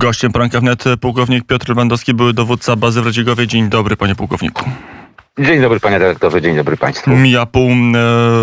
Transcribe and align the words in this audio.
Gościem 0.00 0.32
poranka 0.32 0.60
wnet 0.60 0.84
pułkownik 1.00 1.46
Piotr 1.46 1.68
Lewandowski, 1.68 2.14
były 2.14 2.32
dowódca 2.32 2.76
bazy 2.76 3.02
w 3.02 3.06
Radziegowie. 3.06 3.46
Dzień 3.46 3.68
dobry, 3.68 3.96
panie 3.96 4.14
pułkowniku. 4.14 4.64
Dzień 5.38 5.60
dobry 5.60 5.80
panie 5.80 5.98
dyrektorze, 5.98 6.42
dzień 6.42 6.56
dobry 6.56 6.76
państwu. 6.76 7.10
Mija 7.10 7.46
pół 7.46 7.70
e, 7.70 7.94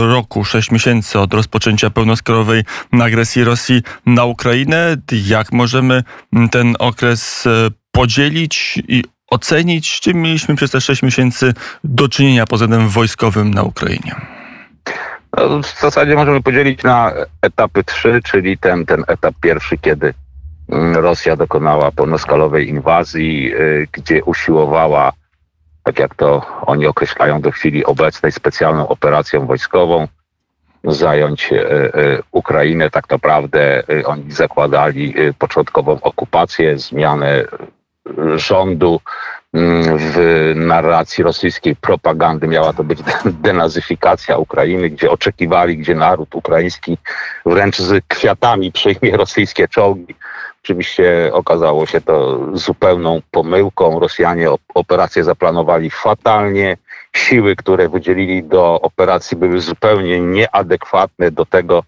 roku, 0.08 0.46
sześć 0.46 0.72
miesięcy 0.72 1.20
od 1.20 1.34
rozpoczęcia 1.34 1.90
pełnoskalowej 1.90 2.64
agresji 3.02 3.44
Rosji 3.44 3.82
na 4.06 4.26
Ukrainę. 4.26 4.96
Jak 5.12 5.52
możemy 5.52 6.04
ten 6.52 6.76
okres 6.80 7.48
e, 7.48 7.70
podzielić 7.92 8.80
i 8.88 9.04
ocenić, 9.32 9.96
z 9.96 10.00
czym 10.00 10.22
mieliśmy 10.22 10.56
przez 10.56 10.72
te 10.72 10.82
sześć 10.82 11.04
miesięcy 11.04 11.54
do 11.84 12.10
czynienia 12.10 12.46
pod 12.46 12.60
względem 12.60 12.90
wojskowym 12.90 13.54
na 13.54 13.64
Ukrainie? 13.64 14.16
No, 15.38 15.62
w 15.62 15.80
zasadzie 15.80 16.16
możemy 16.16 16.44
podzielić 16.44 16.84
na 16.84 17.12
etapy 17.42 17.84
trzy, 17.84 18.22
czyli 18.24 18.58
ten, 18.58 18.86
ten 18.86 19.04
etap 19.08 19.36
pierwszy, 19.42 19.78
kiedy 19.78 20.14
Rosja 20.94 21.36
dokonała 21.36 21.92
pełnoskalowej 21.92 22.70
inwazji, 22.70 23.56
y, 23.56 23.88
gdzie 23.92 24.24
usiłowała, 24.24 25.12
tak 25.84 26.00
jak 26.00 26.16
to 26.16 26.42
oni 26.62 26.88
określają 26.88 27.42
do 27.42 27.52
chwili 27.52 27.86
obecnej, 27.86 28.32
specjalną 28.32 28.88
operacją 28.88 29.46
wojskową, 29.46 30.08
zająć 30.84 31.52
y, 31.52 31.56
y, 31.56 32.24
Ukrainę. 32.32 32.90
Tak 32.90 33.10
naprawdę 33.10 33.84
oni 34.06 34.32
zakładali 34.32 35.14
początkową 35.40 36.02
okupację, 36.02 36.80
zmianę 36.80 37.46
rządu, 38.36 39.00
Mm, 39.54 39.98
w 39.98 40.18
narracji 40.56 41.24
rosyjskiej 41.24 41.76
propagandy 41.76 42.48
miała 42.48 42.74
to 42.74 42.84
być 42.84 43.00
denazyfikacja 43.48 44.38
Ukrainy, 44.38 44.90
gdzie 44.90 45.12
oczekiwali, 45.12 45.78
gdzie 45.78 45.96
naród 45.96 46.36
ukraiński 46.36 46.98
wręcz 47.46 47.78
z 47.78 48.06
kwiatami 48.08 48.72
przejmie 48.72 49.18
rosyjskie 49.18 49.68
czołgi. 49.68 50.16
Oczywiście 50.68 51.30
okazało 51.34 51.86
się 51.86 52.02
to 52.02 52.40
zupełną 52.54 53.22
pomyłką. 53.32 54.00
Rosjanie 54.00 54.48
operację 54.74 55.24
zaplanowali 55.24 55.90
fatalnie. 55.90 56.78
Siły, 57.16 57.56
które 57.56 57.90
wydzielili 57.90 58.44
do 58.44 58.82
operacji, 58.82 59.38
były 59.38 59.62
zupełnie 59.62 60.20
nieadekwatne 60.20 61.32
do 61.32 61.46
tego, 61.46 61.84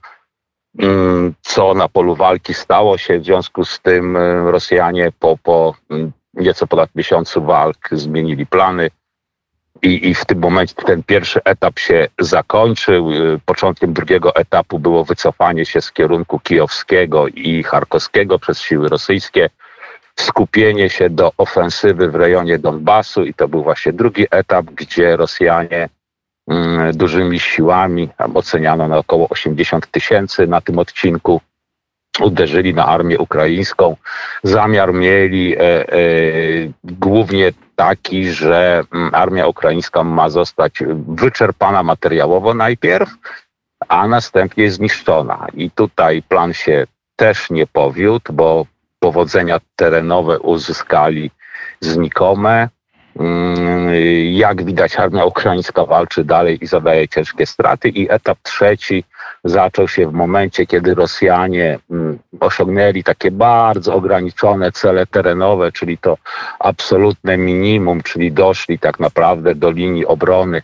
mm, 0.80 1.34
co 1.42 1.74
na 1.74 1.90
polu 1.90 2.16
walki 2.16 2.54
stało 2.54 2.98
się. 2.98 3.20
W 3.20 3.26
związku 3.26 3.66
z 3.66 3.80
tym 3.80 4.18
e, 4.18 4.52
Rosjanie 4.52 5.12
po, 5.20 5.38
po 5.44 5.76
mm, 5.90 6.12
nieco 6.34 6.68
ponad 6.68 6.90
miesiącu 6.96 7.44
walk 7.44 7.90
zmienili 7.92 8.46
plany. 8.46 8.90
I, 9.82 10.10
I 10.10 10.16
w 10.16 10.26
tym 10.26 10.40
momencie 10.40 10.76
ten 10.76 11.04
pierwszy 11.04 11.44
etap 11.44 11.80
się 11.80 12.08
zakończył. 12.20 13.10
Początkiem 13.46 13.94
drugiego 13.94 14.36
etapu 14.36 14.80
było 14.80 15.06
wycofanie 15.06 15.66
się 15.66 15.82
z 15.82 15.92
kierunku 15.92 16.40
kijowskiego 16.40 17.28
i 17.28 17.64
charkowskiego 17.64 18.40
przez 18.40 18.62
siły 18.62 18.90
rosyjskie, 18.90 19.50
skupienie 20.20 20.90
się 20.90 21.10
do 21.10 21.32
ofensywy 21.38 22.10
w 22.10 22.16
rejonie 22.16 22.60
Donbasu 22.60 23.24
i 23.24 23.34
to 23.34 23.48
był 23.48 23.64
właśnie 23.64 23.94
drugi 23.94 24.28
etap, 24.32 24.66
gdzie 24.66 25.18
Rosjanie 25.18 25.90
mm, 26.48 26.98
dużymi 26.98 27.40
siłami, 27.40 28.10
oceniano 28.34 28.88
na 28.88 28.98
około 28.98 29.30
80 29.30 29.92
tysięcy 29.92 30.48
na 30.48 30.62
tym 30.62 30.80
odcinku, 30.80 31.42
uderzyli 32.22 32.74
na 32.74 32.86
armię 32.86 33.18
ukraińską. 33.18 33.96
Zamiar 34.44 34.94
mieli 34.94 35.56
e, 35.56 35.60
e, 35.60 35.98
głównie 36.84 37.52
taki, 37.76 38.30
że 38.32 38.84
mm, 38.94 39.16
armia 39.16 39.48
ukraińska 39.48 40.04
ma 40.04 40.30
zostać 40.30 40.84
wyczerpana 41.08 41.84
materiałowo 41.84 42.54
najpierw, 42.54 43.10
a 43.88 44.08
następnie 44.08 44.72
zniszczona. 44.72 45.48
I 45.54 45.72
tutaj 45.72 46.24
plan 46.24 46.54
się 46.54 46.88
też 47.16 47.50
nie 47.50 47.68
powiódł, 47.68 48.34
bo 48.34 48.66
powodzenia 49.00 49.60
terenowe 49.76 50.40
uzyskali 50.40 51.32
znikome. 51.80 52.70
Mm, 53.20 53.90
jak 54.32 54.64
widać, 54.64 54.96
armia 54.96 55.26
ukraińska 55.26 55.86
walczy 55.86 56.24
dalej 56.24 56.58
i 56.62 56.68
zadaje 56.68 57.08
ciężkie 57.08 57.46
straty. 57.46 57.90
I 57.90 58.12
etap 58.12 58.38
trzeci 58.44 59.04
zaczął 59.44 59.88
się 59.88 60.08
w 60.08 60.14
momencie, 60.14 60.66
kiedy 60.66 60.96
Rosjanie 60.96 61.80
mm, 61.92 62.20
osiągnęli 62.40 63.04
takie 63.04 63.32
bardzo 63.32 63.96
ograniczone 63.96 64.72
cele 64.72 65.06
terenowe, 65.06 65.72
czyli 65.72 65.98
to 65.98 66.18
absolutne 66.60 67.38
minimum, 67.38 68.04
czyli 68.04 68.32
doszli 68.32 68.80
tak 68.80 69.00
naprawdę 69.00 69.56
do 69.56 69.72
linii 69.72 70.06
obrony, 70.06 70.62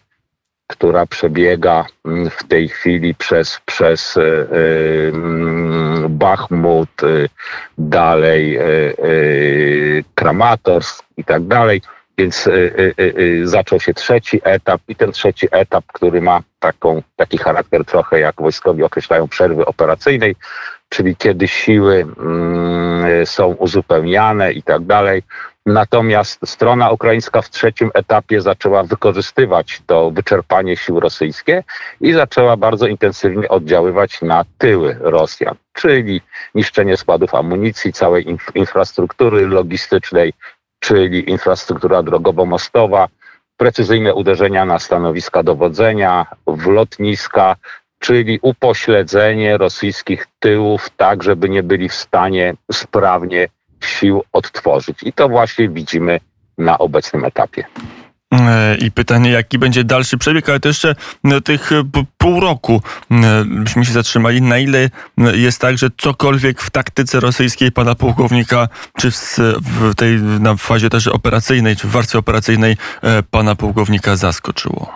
która 0.68 1.06
przebiega 1.06 1.86
mm, 2.06 2.30
w 2.30 2.44
tej 2.44 2.70
chwili 2.70 3.16
przez, 3.16 3.60
przez 3.66 4.16
yy, 4.16 5.12
Bachmut, 6.10 7.02
yy, 7.02 7.30
dalej 7.78 8.52
yy, 8.52 10.04
Kramatorsk 10.16 11.06
i 11.18 11.24
tak 11.24 11.44
dalej. 11.44 11.82
Więc 12.18 12.48
y, 12.48 12.52
y, 13.00 13.14
y, 13.20 13.48
zaczął 13.48 13.80
się 13.80 13.94
trzeci 13.94 14.42
etap 14.44 14.82
i 14.88 14.96
ten 14.96 15.12
trzeci 15.12 15.48
etap, 15.52 15.86
który 15.94 16.22
ma 16.22 16.42
taką, 16.60 17.02
taki 17.16 17.38
charakter 17.38 17.86
trochę 17.86 18.20
jak 18.20 18.36
wojskowi 18.36 18.84
określają 18.84 19.28
przerwy 19.28 19.66
operacyjnej, 19.66 20.36
czyli 20.90 21.16
kiedy 21.16 21.48
siły 21.48 22.08
mm, 22.18 23.26
są 23.26 23.48
uzupełniane 23.48 24.54
i 24.54 24.64
tak 24.64 24.84
dalej. 24.86 25.24
Natomiast 25.66 26.40
strona 26.46 26.90
ukraińska 26.90 27.42
w 27.42 27.50
trzecim 27.50 27.92
etapie 27.94 28.42
zaczęła 28.42 28.84
wykorzystywać 28.84 29.82
to 29.86 30.12
wyczerpanie 30.12 30.78
sił 30.78 31.00
rosyjskie 31.00 31.64
i 32.02 32.14
zaczęła 32.14 32.58
bardzo 32.58 32.88
intensywnie 32.88 33.50
oddziaływać 33.50 34.22
na 34.22 34.46
tyły 34.58 34.98
Rosjan, 35.00 35.56
czyli 35.74 36.22
niszczenie 36.56 36.98
składów 36.98 37.36
amunicji, 37.36 37.94
całej 37.94 38.38
infrastruktury 38.56 39.48
logistycznej, 39.48 40.34
czyli 40.86 41.30
infrastruktura 41.30 42.04
drogowo-mostowa, 42.04 43.08
precyzyjne 43.58 44.14
uderzenia 44.14 44.66
na 44.66 44.80
stanowiska 44.80 45.44
dowodzenia, 45.44 46.26
w 46.48 46.68
lotniska, 46.68 47.56
czyli 48.00 48.40
upośledzenie 48.42 49.58
rosyjskich 49.58 50.28
tyłów 50.40 50.90
tak, 50.90 51.24
żeby 51.24 51.50
nie 51.50 51.64
byli 51.64 51.90
w 51.90 51.94
stanie 51.94 52.54
sprawnie 52.72 53.48
sił 53.84 54.24
odtworzyć. 54.34 55.04
I 55.04 55.14
to 55.14 55.30
właśnie 55.30 55.70
widzimy 55.70 56.20
na 56.58 56.78
obecnym 56.78 57.26
etapie. 57.26 57.66
E, 58.36 58.76
I 58.76 58.92
pytanie, 58.92 59.32
jaki 59.32 59.60
będzie 59.60 59.84
dalszy 59.84 60.18
przebieg, 60.18 60.50
ale 60.50 60.60
to 60.60 60.68
jeszcze 60.68 60.96
e, 61.26 61.42
tych 61.42 61.72
e, 61.72 61.84
pół 62.18 62.40
roku 62.40 62.82
byśmy 63.46 63.86
się 63.86 63.94
zatrzymali. 63.94 64.42
Na 64.42 64.58
ile 64.58 64.90
jest 65.18 65.62
tak, 65.62 65.78
że 65.78 65.88
cokolwiek 65.98 66.62
w 66.62 66.70
taktyce 66.70 67.20
rosyjskiej 67.20 67.72
pana 67.72 67.96
pułkownika, 67.96 68.68
czy 68.98 69.12
w 69.12 69.96
tej 69.96 70.22
na 70.22 70.56
fazie 70.56 70.90
też 70.90 71.08
operacyjnej, 71.08 71.76
czy 71.76 71.88
w 71.88 71.92
warstwie 71.92 72.20
operacyjnej 72.20 72.78
pana 73.32 73.56
pułkownika 73.56 74.16
zaskoczyło? 74.16 74.90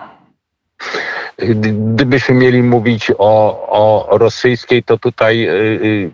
Gdybyśmy 1.37 2.35
mieli 2.35 2.63
mówić 2.63 3.11
o, 3.17 3.67
o 4.09 4.17
rosyjskiej, 4.17 4.83
to 4.83 4.97
tutaj 4.97 5.49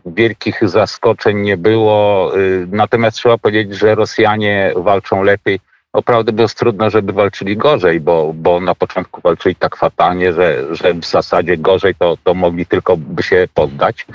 wielkich 0.05 0.69
zaskoczeń 0.69 1.41
nie 1.41 1.57
było. 1.57 2.31
Natomiast 2.67 3.17
trzeba 3.17 3.37
powiedzieć, 3.37 3.79
że 3.79 3.95
Rosjanie 3.95 4.73
walczą 4.75 5.23
lepiej 5.23 5.59
Naprawdę 5.95 6.31
było 6.31 6.47
trudno, 6.47 6.89
żeby 6.89 7.13
walczyli 7.13 7.57
gorzej, 7.57 7.99
bo, 7.99 8.33
bo 8.33 8.59
na 8.59 8.75
początku 8.75 9.21
walczyli 9.21 9.55
tak 9.55 9.75
fatalnie, 9.75 10.33
że, 10.33 10.75
że 10.75 10.93
w 10.93 11.05
zasadzie 11.05 11.57
gorzej 11.57 11.95
to, 11.95 12.17
to 12.23 12.33
mogli 12.33 12.65
tylko 12.65 12.97
by 12.97 13.23
się 13.23 13.47
poddać. 13.53 14.07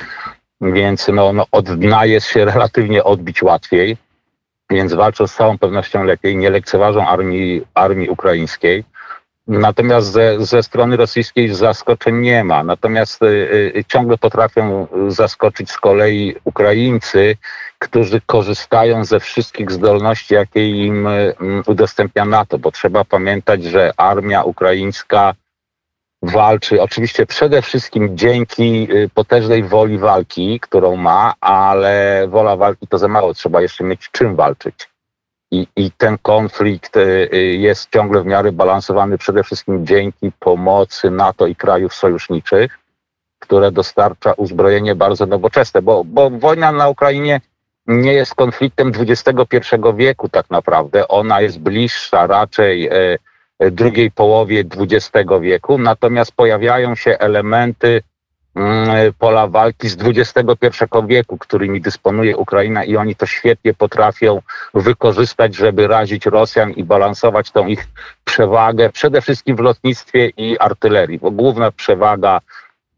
Więc 0.61 1.09
no, 1.09 1.33
no, 1.33 1.47
od 1.53 1.71
dna 1.71 2.05
jest 2.05 2.27
się 2.27 2.45
relatywnie 2.55 3.05
odbić 3.05 3.43
łatwiej, 3.43 3.97
więc 4.71 4.95
walczą 4.95 5.27
z 5.27 5.35
całą 5.35 5.59
pewnością 5.59 6.05
lepiej, 6.05 6.37
nie 6.37 6.51
lekceważą 6.51 7.09
armii, 7.09 7.63
armii 7.75 8.09
ukraińskiej. 8.09 8.85
Natomiast 9.51 10.13
ze, 10.13 10.47
ze 10.47 10.63
strony 10.63 10.97
rosyjskiej 10.97 11.55
zaskoczeń 11.55 12.17
nie 12.17 12.45
ma. 12.45 12.65
Natomiast 12.65 13.23
y, 13.23 13.27
y, 13.77 13.85
ciągle 13.89 14.19
potrafią 14.19 14.87
zaskoczyć 15.09 15.71
z 15.71 15.79
kolei 15.79 16.37
Ukraińcy, 16.45 17.37
którzy 17.79 18.21
korzystają 18.27 19.05
ze 19.05 19.21
wszystkich 19.21 19.71
zdolności, 19.71 20.35
jakie 20.35 20.71
im 20.71 21.07
y, 21.07 21.35
udostępnia 21.67 22.25
NATO, 22.25 22.59
bo 22.59 22.71
trzeba 22.71 23.05
pamiętać, 23.05 23.65
że 23.65 23.93
armia 23.97 24.43
ukraińska 24.43 25.35
walczy 26.23 26.83
oczywiście 26.83 27.27
przede 27.27 27.63
wszystkim 27.63 28.17
dzięki 28.17 28.89
y, 28.95 29.09
potężnej 29.15 29.63
woli 29.63 29.99
walki, 29.99 30.61
którą 30.61 30.97
ma, 30.97 31.35
ale 31.41 32.25
wola 32.29 32.57
walki 32.57 32.87
to 32.87 32.99
za 32.99 33.09
mało, 33.09 33.35
trzeba 33.35 33.63
jeszcze 33.63 33.85
mieć 33.85 34.11
czym 34.11 34.37
walczyć. 34.37 34.90
I, 35.51 35.67
I 35.77 35.91
ten 35.91 36.19
konflikt 36.23 36.97
y, 36.97 37.29
y, 37.33 37.37
jest 37.37 37.91
ciągle 37.91 38.23
w 38.23 38.27
miarę 38.27 38.53
balansowany 38.53 39.19
przede 39.19 39.45
wszystkim 39.45 39.87
dzięki 39.87 40.33
pomocy 40.39 41.11
NATO 41.11 41.47
i 41.47 41.57
krajów 41.57 41.95
sojuszniczych, 41.95 42.79
które 43.39 43.73
dostarcza 43.73 44.33
uzbrojenie 44.33 44.95
bardzo 44.95 45.27
nowoczesne, 45.27 45.83
bo, 45.83 46.05
bo 46.05 46.31
wojna 46.31 46.73
na 46.73 46.89
Ukrainie 46.89 47.41
nie 47.87 48.13
jest 48.13 48.35
konfliktem 48.35 48.93
XXI 48.99 49.57
wieku 49.97 50.29
tak 50.29 50.51
naprawdę. 50.51 51.09
Ona 51.09 51.41
jest 51.41 51.59
bliższa 51.59 52.27
raczej 52.27 52.87
e, 52.87 53.19
e, 53.59 53.71
drugiej 53.71 54.11
połowie 54.11 54.65
XX 54.77 55.29
wieku, 55.41 55.79
natomiast 55.79 56.33
pojawiają 56.33 56.95
się 56.95 57.19
elementy 57.19 58.03
pola 59.19 59.47
walki 59.47 59.89
z 59.89 59.97
XXI 60.01 60.85
wieku, 61.07 61.39
którymi 61.39 61.81
dysponuje 61.81 62.37
Ukraina 62.37 62.85
i 62.85 62.97
oni 62.97 63.17
to 63.17 63.27
świetnie 63.27 63.75
potrafią 63.75 64.43
wykorzystać, 64.75 65.55
żeby 65.55 65.87
razić 65.87 66.27
Rosjan 66.27 66.71
i 66.71 66.85
balansować 66.85 67.51
tą 67.51 67.67
ich 67.67 67.87
przewagę, 68.25 68.91
przede 68.91 69.21
wszystkim 69.21 69.57
w 69.57 69.61
lotnictwie 69.61 70.29
i 70.37 70.59
artylerii, 70.59 71.19
bo 71.19 71.31
główna 71.31 71.71
przewaga 71.71 72.41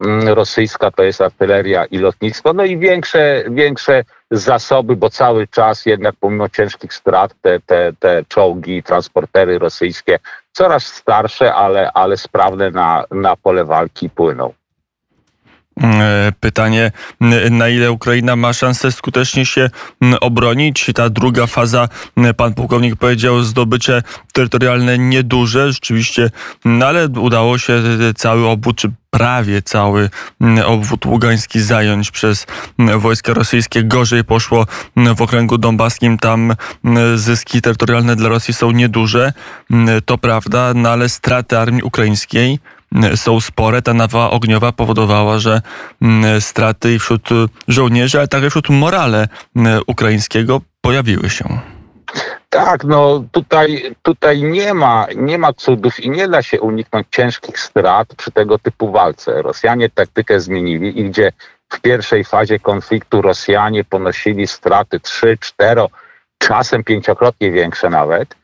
mm, 0.05 0.29
rosyjska 0.29 0.91
to 0.91 1.03
jest 1.03 1.20
artyleria 1.20 1.85
i 1.85 1.99
lotnictwo, 1.99 2.53
no 2.53 2.65
i 2.65 2.79
większe, 2.79 3.44
większe 3.50 4.05
zasoby, 4.31 4.97
bo 4.97 5.11
cały 5.11 5.49
czas 5.49 5.87
jednak 5.87 6.15
pomimo 6.20 6.49
ciężkich 6.49 6.94
strat 6.94 7.35
te, 7.43 7.61
te, 7.61 7.93
te 7.99 8.25
czołgi, 8.29 8.82
transportery 8.82 9.58
rosyjskie 9.58 10.19
coraz 10.53 10.87
starsze, 10.87 11.55
ale, 11.55 11.93
ale 11.93 12.17
sprawne 12.17 12.70
na, 12.70 13.05
na 13.11 13.37
pole 13.37 13.65
walki 13.65 14.11
płyną. 14.11 14.53
E, 15.80 16.32
pytanie, 16.40 16.92
na 17.50 17.69
ile 17.69 17.92
Ukraina 17.92 18.36
ma 18.36 18.52
szansę 18.52 18.92
skutecznie 18.92 19.46
się 19.46 19.70
obronić? 20.20 20.90
Ta 20.94 21.08
druga 21.10 21.46
faza, 21.46 21.88
pan 22.36 22.54
pułkownik 22.54 22.96
powiedział, 22.96 23.42
zdobycze 23.42 24.02
terytorialne 24.32 24.98
nieduże, 24.98 25.72
rzeczywiście, 25.72 26.30
no 26.64 26.86
ale 26.86 27.08
udało 27.08 27.58
się 27.58 27.82
cały 28.16 28.46
obwód, 28.46 28.76
czy 28.76 28.90
prawie 29.10 29.62
cały 29.62 30.10
obwód 30.66 31.06
ługański 31.06 31.60
zająć 31.60 32.10
przez 32.10 32.46
wojska 32.98 33.34
rosyjskie. 33.34 33.84
Gorzej 33.84 34.24
poszło 34.24 34.66
w 35.16 35.22
okręgu 35.22 35.58
donbaskim. 35.58 36.19
Tam 36.19 36.54
zyski 37.14 37.62
terytorialne 37.62 38.16
dla 38.16 38.28
Rosji 38.28 38.54
są 38.54 38.70
nieduże, 38.70 39.32
to 40.04 40.19
prawda, 40.19 40.72
no 40.74 40.88
ale 40.88 41.08
straty 41.08 41.58
armii 41.58 41.82
ukraińskiej 41.82 42.58
są 43.15 43.41
spore. 43.41 43.83
Ta 43.83 43.94
nawa 43.94 44.31
ogniowa 44.31 44.73
powodowała, 44.73 45.39
że 45.39 45.61
mm, 46.03 46.41
straty 46.41 46.99
wśród 46.99 47.29
żołnierzy, 47.69 48.19
ale 48.19 48.29
także 48.29 48.50
wśród 48.50 48.71
morale 48.71 49.29
mm, 49.56 49.83
ukraińskiego 49.87 50.61
pojawiły 50.81 51.31
się. 51.31 51.44
Tak, 52.49 52.85
no 52.85 53.25
tutaj, 53.33 53.94
tutaj 54.03 54.43
nie, 54.43 54.75
ma, 54.75 55.06
nie 55.17 55.39
ma 55.39 55.53
cudów 55.53 56.00
i 56.00 56.11
nie 56.11 56.29
da 56.29 56.43
się 56.43 56.61
uniknąć 56.61 57.06
ciężkich 57.11 57.59
strat 57.59 58.15
przy 58.15 58.31
tego 58.31 58.59
typu 58.59 58.93
walce. 58.93 59.43
Rosjanie 59.43 59.91
taktykę 59.91 60.41
zmienili 60.41 61.00
i 61.00 61.05
gdzie 61.05 61.33
w 61.69 61.81
pierwszej 61.81 62.25
fazie 62.25 62.59
konfliktu 62.59 63.23
Rosjanie 63.23 63.85
ponosili 63.85 64.47
straty 64.47 65.00
3, 65.00 65.39
4, 65.41 65.83
czasem 66.39 66.85
pięciokrotnie 66.85 67.50
większe 67.50 67.91
nawet, 67.91 68.35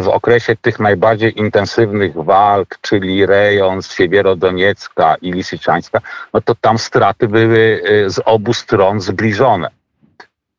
w 0.00 0.08
okresie 0.08 0.56
tych 0.56 0.80
najbardziej 0.80 1.38
intensywnych 1.40 2.14
walk, 2.14 2.78
czyli 2.80 3.26
rejon 3.26 3.82
Siewierodoniecka 3.82 5.14
i 5.14 5.32
Lisiczańska, 5.32 6.00
no 6.34 6.40
to 6.40 6.54
tam 6.54 6.78
straty 6.78 7.28
były 7.28 7.82
y, 7.90 8.10
z 8.10 8.20
obu 8.24 8.54
stron 8.54 9.00
zbliżone. 9.00 9.70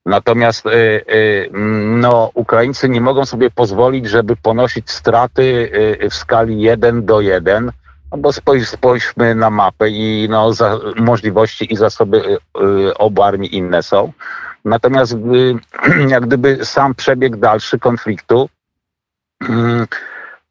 Natomiast 0.06 0.66
y, 0.66 0.70
y, 0.70 1.50
no, 1.86 2.32
Ukraińcy 2.34 2.90
nie 2.90 3.02
mogą 3.02 3.26
sobie 3.26 3.50
pozwolić, 3.50 4.10
żeby 4.10 4.36
ponosić 4.36 4.92
straty 4.92 5.72
w 6.10 6.14
skali 6.14 6.62
1 6.62 7.06
do 7.06 7.22
1, 7.22 7.72
no 8.12 8.18
bo 8.18 8.32
spojrzmy 8.64 9.36
na 9.36 9.50
mapę 9.50 9.90
i 9.90 10.28
no, 10.30 10.54
za, 10.54 10.80
możliwości 10.96 11.74
i 11.74 11.76
zasoby 11.76 12.38
obu 12.98 13.24
armii 13.24 13.56
inne 13.56 13.84
są. 13.84 14.12
Natomiast 14.66 15.18
jak 16.14 16.26
gdyby 16.26 16.66
sam 16.66 16.96
przebieg 16.96 17.38
dalszy 17.38 17.80
konfliktu 17.80 18.50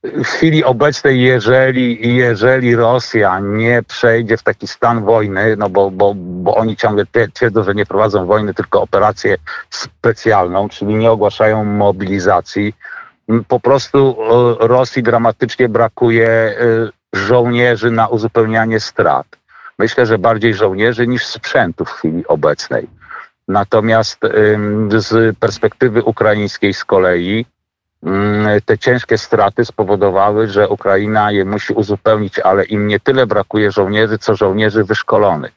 w 0.05 0.27
chwili 0.27 0.65
obecnej, 0.65 1.21
jeżeli, 1.21 2.17
jeżeli 2.17 2.77
Rosja 2.77 3.41
nie 3.41 3.83
przejdzie 3.83 4.37
w 4.37 4.43
taki 4.43 4.69
stan 4.69 5.05
wojny, 5.05 5.57
no 5.57 5.69
bo, 5.69 5.91
bo, 5.91 6.15
bo 6.17 6.55
oni 6.57 6.77
ciągle 6.77 7.05
twierdzą, 7.35 7.65
że 7.65 7.75
nie 7.75 7.87
prowadzą 7.87 8.27
wojny, 8.27 8.55
tylko 8.55 8.83
operację 8.83 9.37
specjalną, 9.71 10.69
czyli 10.69 10.95
nie 10.95 11.11
ogłaszają 11.11 11.65
mobilizacji, 11.65 12.75
po 13.49 13.61
prostu 13.61 14.17
e, 14.61 14.69
Rosji 14.69 15.03
dramatycznie 15.03 15.69
brakuje 15.69 16.29
e, 16.29 16.55
żołnierzy 17.13 17.91
na 17.91 18.09
uzupełnianie 18.09 18.81
strat. 18.81 19.27
Myślę, 19.79 20.07
że 20.07 20.19
bardziej 20.19 20.55
żołnierzy 20.55 21.07
niż 21.07 21.27
sprzętu 21.27 21.85
w 21.85 21.91
chwili 21.91 22.27
obecnej. 22.27 22.89
Natomiast 23.49 24.21
z 24.97 25.39
perspektywy 25.39 26.03
ukraińskiej 26.03 26.75
z 26.75 26.85
kolei, 26.85 27.47
Mm, 27.47 27.58
te 28.65 28.79
ciężkie 28.79 29.19
straty 29.19 29.65
spowodowały, 29.65 30.49
że 30.49 30.69
Ukraina 30.69 31.33
je 31.33 31.45
musi 31.45 31.73
uzupełnić, 31.73 32.39
ale 32.39 32.65
im 32.65 32.87
nie 32.87 33.01
tyle 33.01 33.27
brakuje 33.27 33.73
żołnierzy, 33.73 34.19
co 34.19 34.37
żołnierzy 34.37 34.85
wyszkolonych. 34.85 35.53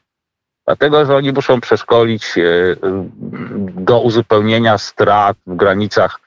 Dlatego, 0.66 1.06
że 1.06 1.16
oni 1.16 1.32
muszą 1.32 1.60
przeszkolić 1.60 2.38
e, 2.38 2.42
do 3.74 4.00
uzupełnienia 4.00 4.78
strat 4.78 5.36
w 5.46 5.56
granicach 5.56 6.20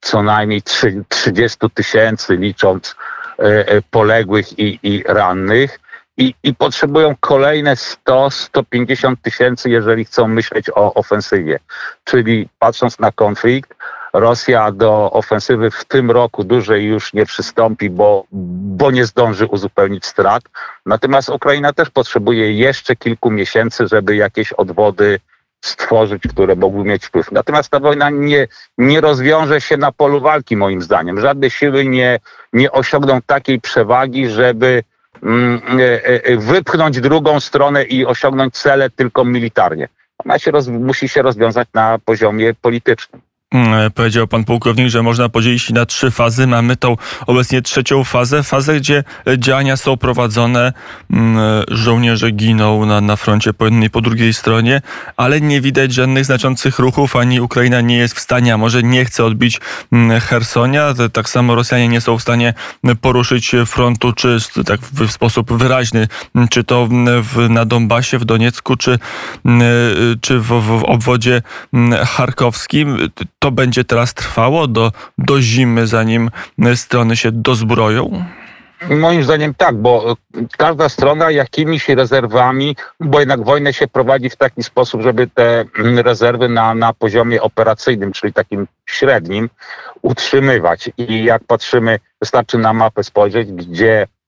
co 0.00 0.22
najmniej 0.22 0.62
30 1.08 1.58
tysięcy, 1.74 2.36
licząc 2.36 2.96
e, 3.38 3.42
e, 3.68 3.82
poległych 3.90 4.58
i, 4.58 4.78
i 4.82 5.02
rannych. 5.06 5.80
I, 6.16 6.34
I, 6.42 6.54
potrzebują 6.54 7.14
kolejne 7.20 7.74
100-150 7.74 9.16
tysięcy, 9.22 9.70
jeżeli 9.70 10.04
chcą 10.04 10.28
myśleć 10.28 10.70
o 10.70 10.94
ofensywie. 10.94 11.58
Czyli 12.04 12.48
patrząc 12.58 12.98
na 12.98 13.12
konflikt, 13.12 13.74
Rosja 14.12 14.72
do 14.72 15.10
ofensywy 15.12 15.70
w 15.70 15.84
tym 15.84 16.10
roku 16.10 16.44
dłużej 16.44 16.84
już 16.84 17.12
nie 17.12 17.26
przystąpi, 17.26 17.90
bo, 17.90 18.24
bo 18.32 18.90
nie 18.90 19.06
zdąży 19.06 19.46
uzupełnić 19.46 20.06
strat. 20.06 20.42
Natomiast 20.86 21.28
Ukraina 21.28 21.72
też 21.72 21.90
potrzebuje 21.90 22.52
jeszcze 22.52 22.96
kilku 22.96 23.30
miesięcy, 23.30 23.88
żeby 23.88 24.16
jakieś 24.16 24.52
odwody 24.52 25.20
stworzyć, 25.60 26.22
które 26.28 26.56
mogły 26.56 26.84
mieć 26.84 27.06
wpływ. 27.06 27.32
Natomiast 27.32 27.70
ta 27.70 27.80
wojna 27.80 28.10
nie, 28.10 28.48
nie 28.78 29.00
rozwiąże 29.00 29.60
się 29.60 29.76
na 29.76 29.92
polu 29.92 30.20
walki, 30.20 30.56
moim 30.56 30.82
zdaniem. 30.82 31.20
Żadne 31.20 31.50
siły 31.50 31.84
nie, 31.84 32.18
nie 32.52 32.72
osiągną 32.72 33.22
takiej 33.22 33.60
przewagi, 33.60 34.28
żeby 34.28 34.82
mm, 35.22 35.60
e, 35.80 36.24
e, 36.24 36.36
wypchnąć 36.36 37.00
drugą 37.00 37.40
stronę 37.40 37.84
i 37.84 38.06
osiągnąć 38.06 38.54
cele 38.54 38.90
tylko 38.90 39.24
militarnie. 39.24 39.88
Ona 40.24 40.38
się 40.38 40.50
roz, 40.50 40.68
musi 40.68 41.08
się 41.08 41.22
rozwiązać 41.22 41.68
na 41.74 41.98
poziomie 42.04 42.54
politycznym. 42.54 43.22
Mm, 43.54 43.74
e, 43.74 43.90
powiedział 43.90 44.26
pan 44.26 44.44
pułkownik, 44.44 44.88
że 44.88 45.02
można 45.02 45.28
podzielić 45.28 45.70
na 45.70 45.86
trzy 45.86 46.10
fazy. 46.10 46.46
Mamy 46.46 46.76
tą 46.76 46.96
obecnie 47.26 47.62
trzecią 47.62 48.04
fazę, 48.04 48.42
fazę, 48.42 48.76
gdzie 48.76 49.04
działania 49.38 49.76
są 49.76 49.96
prowadzone, 49.96 50.72
mm, 51.10 51.38
e, 51.38 51.64
żołnierze 51.68 52.30
giną 52.30 52.86
na, 52.86 53.00
na 53.00 53.16
froncie 53.16 53.52
po 53.52 53.64
jednej 53.64 53.90
po 53.90 54.00
drugiej 54.00 54.34
stronie, 54.34 54.82
ale 55.16 55.40
nie 55.40 55.60
widać 55.60 55.92
żadnych 55.92 56.24
znaczących 56.24 56.78
ruchów, 56.78 57.16
ani 57.16 57.40
Ukraina 57.40 57.80
nie 57.80 57.96
jest 57.96 58.14
w 58.14 58.20
stanie, 58.20 58.54
a 58.54 58.56
może 58.56 58.82
nie 58.82 59.04
chce 59.04 59.24
odbić 59.24 59.60
mm, 59.92 60.20
Hersonia. 60.20 60.94
Tak 61.12 61.28
samo 61.28 61.54
Rosjanie 61.54 61.88
nie 61.88 62.00
są 62.00 62.18
w 62.18 62.22
stanie 62.22 62.54
poruszyć 63.00 63.52
frontu, 63.66 64.12
czy 64.12 64.38
tak 64.66 64.80
w 64.80 65.10
sposób 65.10 65.52
wyraźny, 65.52 66.08
czy 66.50 66.64
to 66.64 66.88
w, 67.22 67.48
na 67.48 67.64
Donbasie, 67.64 68.18
w 68.18 68.24
Doniecku, 68.24 68.76
czy, 68.76 68.98
czy 70.20 70.38
w, 70.38 70.46
w 70.46 70.84
obwodzie 70.84 71.42
charkowskim 72.06 72.98
to 73.42 73.50
będzie 73.50 73.84
teraz 73.84 74.14
trwało 74.14 74.66
do, 74.66 74.92
do 75.18 75.40
zimy, 75.40 75.86
zanim 75.86 76.30
strony 76.74 77.16
się 77.16 77.32
dozbroją? 77.32 78.24
Moim 78.90 79.24
zdaniem 79.24 79.54
tak, 79.54 79.76
bo 79.76 80.16
każda 80.58 80.88
strona 80.88 81.30
jakimiś 81.30 81.88
rezerwami, 81.88 82.76
bo 83.00 83.20
jednak 83.20 83.44
wojnę 83.44 83.72
się 83.72 83.88
prowadzi 83.88 84.30
w 84.30 84.36
taki 84.36 84.62
sposób, 84.62 85.02
żeby 85.02 85.26
te 85.26 85.64
rezerwy 86.02 86.48
na, 86.48 86.74
na 86.74 86.92
poziomie 86.92 87.42
operacyjnym, 87.42 88.12
czyli 88.12 88.32
takim 88.32 88.66
średnim, 88.86 89.50
utrzymywać. 90.02 90.90
I 90.96 91.24
jak 91.24 91.44
patrzymy, 91.44 91.98
wystarczy 92.20 92.58
na 92.58 92.72
mapę 92.72 93.04
spojrzeć, 93.04 93.52
gdzie 93.52 94.06
Mm, 94.06 94.19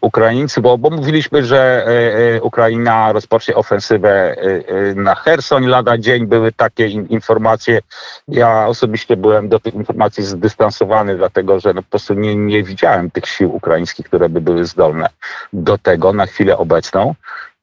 Ukraińcy, 0.00 0.60
bo, 0.60 0.78
bo 0.78 0.90
mówiliśmy, 0.90 1.44
że 1.44 1.86
e, 1.86 2.36
e, 2.36 2.42
Ukraina 2.42 3.12
rozpocznie 3.12 3.54
ofensywę 3.54 4.36
e, 4.36 4.94
na 4.94 5.14
Hersoń 5.14 5.66
lada 5.66 5.98
dzień. 5.98 6.26
Były 6.26 6.52
takie 6.52 6.88
informacje. 6.88 7.80
Ja 8.28 8.66
osobiście 8.66 9.16
byłem 9.16 9.48
do 9.48 9.60
tych 9.60 9.74
informacji 9.74 10.22
zdystansowany, 10.22 11.16
dlatego 11.16 11.60
że 11.60 11.74
no 11.74 11.82
po 11.82 11.90
prostu 11.90 12.14
nie, 12.14 12.36
nie 12.36 12.62
widziałem 12.62 13.10
tych 13.10 13.26
sił 13.26 13.56
ukraińskich, 13.56 14.06
które 14.06 14.28
by 14.28 14.40
były 14.40 14.64
zdolne 14.64 15.08
do 15.52 15.78
tego 15.78 16.12
na 16.12 16.26
chwilę 16.26 16.58
obecną. 16.58 17.14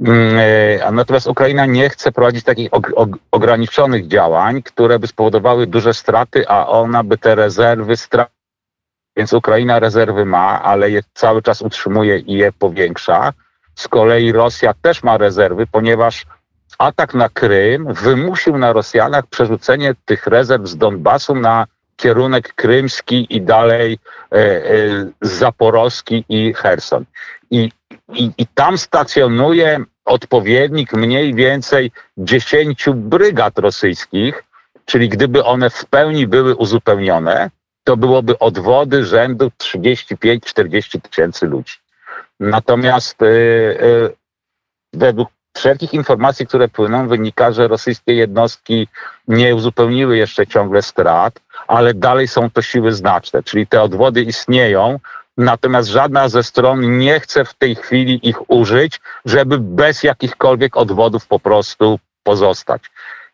Mm, 0.02 0.96
natomiast 0.96 1.28
Ukraina 1.28 1.66
nie 1.66 1.90
chce 1.90 2.12
prowadzić 2.12 2.44
takich 2.44 2.70
ograniczonych 3.32 4.08
działań, 4.08 4.64
które 4.64 5.00
by 5.00 5.08
spowodowały 5.08 5.68
duże 5.68 5.94
straty, 5.94 6.48
a 6.48 6.68
ona 6.68 7.04
by 7.04 7.18
te 7.18 7.36
rezerwy 7.36 7.98
straciła 7.98 8.41
więc 9.18 9.34
Ukraina 9.34 9.80
rezerwy 9.80 10.26
ma, 10.26 10.62
ale 10.62 10.92
je 10.92 11.02
cały 11.14 11.42
czas 11.42 11.62
utrzymuje 11.62 12.18
i 12.20 12.34
je 12.34 12.52
powiększa. 12.52 13.34
Z 13.76 13.88
kolei 13.88 14.32
Rosja 14.32 14.74
też 14.82 15.04
ma 15.04 15.18
rezerwy, 15.18 15.68
ponieważ 15.68 16.26
atak 16.78 17.14
na 17.14 17.30
Krym 17.30 17.94
wymusił 17.94 18.58
na 18.58 18.74
Rosjanach 18.74 19.28
przerzucenie 19.28 19.96
tych 20.06 20.28
rezerw 20.28 20.68
z 20.68 20.78
Donbasu 20.78 21.36
na 21.36 21.68
kierunek 21.96 22.54
krymski 22.54 23.28
i 23.30 23.42
dalej 23.42 24.00
e, 24.32 24.36
e, 24.36 24.62
zaporowski 25.22 26.26
i 26.30 26.54
Herson. 26.54 27.06
I 27.52 27.72
i, 28.14 28.32
i 28.38 28.48
tam 28.48 28.78
stacjonuje 28.78 29.84
odpowiednik 30.06 30.94
mniej 30.94 31.34
więcej 31.34 31.92
10 32.18 32.86
brygad 32.96 33.60
rosyjskich, 33.60 34.44
czyli 34.86 35.10
gdyby 35.10 35.44
one 35.44 35.70
w 35.70 35.86
pełni 35.86 36.28
były 36.28 36.56
uzupełnione, 36.56 37.50
to 37.92 37.98
byłoby 37.98 38.40
odwody 38.40 39.06
rzędu 39.06 39.52
35-40 39.58 41.02
tysięcy 41.02 41.46
ludzi. 41.46 41.74
Natomiast 42.40 43.22
y, 43.22 43.26
y, 43.26 44.16
według 44.94 45.30
wszelkich 45.54 45.94
informacji, 45.94 46.48
które 46.48 46.68
płyną, 46.68 47.08
wynika, 47.08 47.52
że 47.52 47.68
rosyjskie 47.68 48.14
jednostki 48.14 48.88
nie 49.28 49.56
uzupełniły 49.56 50.18
jeszcze 50.18 50.48
ciągle 50.48 50.82
strat, 50.82 51.40
ale 51.68 51.94
dalej 51.94 52.28
są 52.28 52.50
to 52.50 52.62
siły 52.62 52.94
znaczne, 52.94 53.44
czyli 53.44 53.68
te 53.68 53.82
odwody 53.82 54.22
istnieją, 54.22 55.00
natomiast 55.38 55.90
żadna 55.90 56.30
ze 56.30 56.44
stron 56.44 56.98
nie 56.98 57.20
chce 57.20 57.46
w 57.46 57.54
tej 57.54 57.76
chwili 57.76 58.30
ich 58.30 58.50
użyć, 58.50 59.00
żeby 59.26 59.60
bez 59.60 60.04
jakichkolwiek 60.04 60.78
odwodów 60.78 61.28
po 61.28 61.40
prostu 61.40 62.00
pozostać. 62.24 62.82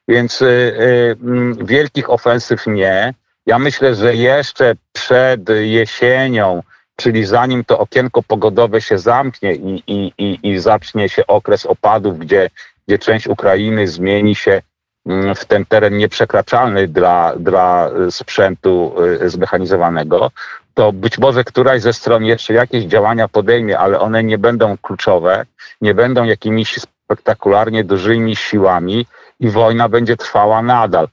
Więc 0.07 0.41
y, 0.41 1.17
wielkich 1.61 2.09
ofensyw 2.09 2.67
nie. 2.67 3.13
Ja 3.47 3.59
myślę, 3.59 3.95
że 3.95 4.15
jeszcze 4.15 4.75
przed 4.93 5.49
jesienią, 5.49 6.63
czyli 6.95 7.25
zanim 7.25 7.63
to 7.65 7.79
okienko 7.79 8.23
pogodowe 8.23 8.81
się 8.81 8.97
zamknie 8.97 9.55
i, 9.55 9.83
i, 9.87 10.13
i, 10.17 10.39
i 10.43 10.59
zacznie 10.59 11.09
się 11.09 11.27
okres 11.27 11.65
opadów, 11.65 12.19
gdzie, 12.19 12.49
gdzie 12.87 12.99
część 12.99 13.27
Ukrainy 13.27 13.87
zmieni 13.87 14.35
się 14.35 14.61
mm, 15.05 15.35
w 15.35 15.45
ten 15.45 15.65
teren 15.65 15.97
nieprzekraczalny 15.97 16.87
dla, 16.87 17.33
dla 17.39 17.91
sprzętu 18.09 18.95
y, 19.21 19.29
zmechanizowanego, 19.29 20.31
to 20.73 20.91
być 20.91 21.17
może 21.17 21.43
któraś 21.43 21.81
ze 21.81 21.93
stron 21.93 22.25
jeszcze 22.25 22.53
jakieś 22.53 22.83
działania 22.83 23.27
podejmie, 23.27 23.79
ale 23.79 23.99
one 23.99 24.23
nie 24.23 24.37
będą 24.37 24.77
kluczowe, 24.77 25.45
nie 25.81 25.93
będą 25.93 26.23
jakimiś 26.23 26.79
spektakularnie 26.79 27.83
dużymi 27.83 28.35
siłami 28.35 29.05
i 29.39 29.49
wojna 29.49 29.89
będzie 29.89 30.17
trwała 30.17 30.61
nadal. 30.61 31.07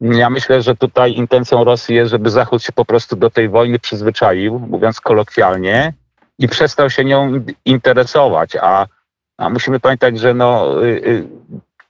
Ja 0.00 0.30
myślę, 0.30 0.62
że 0.62 0.76
tutaj 0.76 1.12
intencją 1.12 1.64
Rosji 1.64 1.94
jest, 1.94 2.10
żeby 2.10 2.30
Zachód 2.30 2.62
się 2.62 2.72
po 2.72 2.84
prostu 2.84 3.16
do 3.16 3.30
tej 3.30 3.48
wojny 3.48 3.78
przyzwyczaił, 3.78 4.58
mówiąc 4.58 5.00
kolokwialnie, 5.00 5.92
i 6.38 6.48
przestał 6.48 6.90
się 6.90 7.04
nią 7.04 7.44
interesować. 7.64 8.56
A, 8.56 8.86
a 9.38 9.50
musimy 9.50 9.80
pamiętać, 9.80 10.18
że 10.18 10.34
no, 10.34 10.82
y, 10.84 10.86
y, 10.86 11.28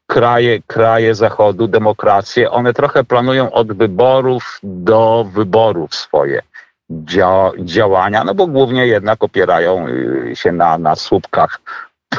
kraje, 0.06 0.62
kraje 0.66 1.14
Zachodu, 1.14 1.68
demokracje, 1.68 2.50
one 2.50 2.75
trochę 2.75 3.04
planują 3.04 3.52
od 3.52 3.73
wyborów 3.73 4.58
do 4.62 5.26
wyborów 5.32 5.94
swoje 5.94 6.42
dzia 6.90 7.50
działania, 7.58 8.25
no 8.25 8.34
bo 8.34 8.46
głównie 8.46 8.87
jednak 8.87 9.25
opierają 9.25 9.88
y, 9.88 10.37
się 10.37 10.52
na, 10.52 10.78
na 10.78 10.96
słupkach 10.96 11.61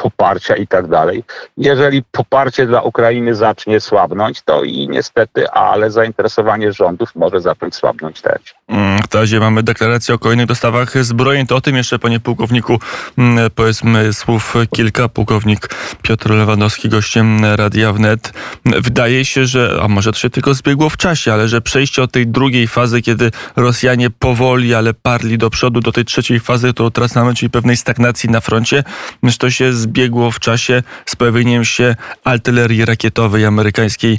poparcia 0.02 0.56
i 0.56 0.66
tak 0.66 0.86
dalej. 0.86 1.24
Jeżeli 1.56 2.02
poparcie 2.02 2.66
dla 2.66 2.82
Ukrainy 2.82 3.34
zacznie 3.34 3.80
słabnąć, 3.80 4.42
to 4.42 4.62
i 4.62 4.88
niestety, 4.88 5.50
ale 5.50 5.90
zainteresowanie 5.90 6.72
rządów 6.72 7.14
może 7.14 7.40
zacząć 7.40 7.74
słabnąć 7.74 8.20
też. 8.20 8.54
Mm, 8.68 8.98
w 9.10 9.14
razie 9.14 9.40
mamy 9.40 9.62
deklarację 9.62 10.14
o 10.14 10.18
kolejnych 10.18 10.46
dostawach 10.46 11.04
zbrojeń. 11.04 11.46
To 11.46 11.56
o 11.56 11.60
tym 11.60 11.76
jeszcze, 11.76 11.98
panie 11.98 12.20
pułkowniku, 12.20 12.78
mm, 13.18 13.50
powiedzmy 13.54 14.12
słów 14.12 14.54
kilka. 14.74 15.08
Pułkownik 15.08 15.68
Piotr 16.02 16.30
Lewandowski, 16.30 16.88
gościem 16.88 17.44
Radia 17.44 17.92
Wnet. 17.92 18.32
Wydaje 18.64 19.24
się, 19.24 19.46
że, 19.46 19.78
a 19.82 19.88
może 19.88 20.12
to 20.12 20.18
się 20.18 20.30
tylko 20.30 20.54
zbiegło 20.54 20.90
w 20.90 20.96
czasie, 20.96 21.32
ale 21.32 21.48
że 21.48 21.60
przejście 21.60 22.02
od 22.02 22.12
tej 22.12 22.26
drugiej 22.26 22.68
fazy, 22.68 23.02
kiedy 23.02 23.30
Rosjanie 23.56 24.10
powoli, 24.10 24.74
ale 24.74 24.94
parli 24.94 25.38
do 25.38 25.50
przodu, 25.50 25.80
do 25.80 25.92
tej 25.92 26.04
trzeciej 26.04 26.40
fazy, 26.40 26.72
to 26.72 26.90
teraz 26.90 27.14
mamy, 27.14 27.34
czyli 27.34 27.50
pewnej 27.50 27.76
stagnacji 27.76 28.30
na 28.30 28.40
froncie, 28.40 28.84
że 29.22 29.38
to 29.38 29.50
się 29.50 29.72
zbiegło 29.72 29.85
w 30.32 30.40
czasie 30.40 30.82
z 31.06 31.16
pojawieniem 31.16 31.64
się 31.64 31.96
artylerii 32.24 32.84
rakietowej 32.84 33.44
amerykańskiej 33.44 34.18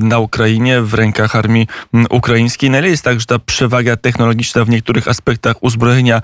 na 0.00 0.18
Ukrainie 0.18 0.80
w 0.80 0.94
rękach 0.94 1.36
armii 1.36 1.66
ukraińskiej. 2.10 2.70
Na 2.70 2.78
ile 2.78 2.88
jest 2.88 3.04
tak, 3.04 3.20
że 3.20 3.26
ta 3.26 3.38
przewaga 3.38 3.80
przewaga 3.80 3.96
technologiczna 3.96 4.64
w 4.64 4.68
niektórych 4.68 5.08
aspektach 5.08 5.62
uzbrojenia, 5.62 6.22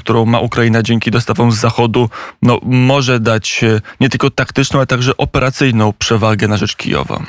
którą 0.00 0.24
ma 0.24 0.40
Ukraina 0.40 0.82
dzięki 0.82 1.10
dostawom 1.10 1.52
z 1.52 1.56
Zachodu, 1.56 2.10
no, 2.42 2.60
może 2.62 3.20
dać 3.20 3.64
e, 3.64 3.80
nie 4.00 4.08
tylko 4.08 4.30
taktyczną, 4.30 4.78
ale 4.78 4.86
także 4.86 5.16
operacyjną 5.16 5.92
przewagę 5.98 6.48
na 6.48 6.56
rzecz 6.56 6.76
Kijowa. 6.76 7.20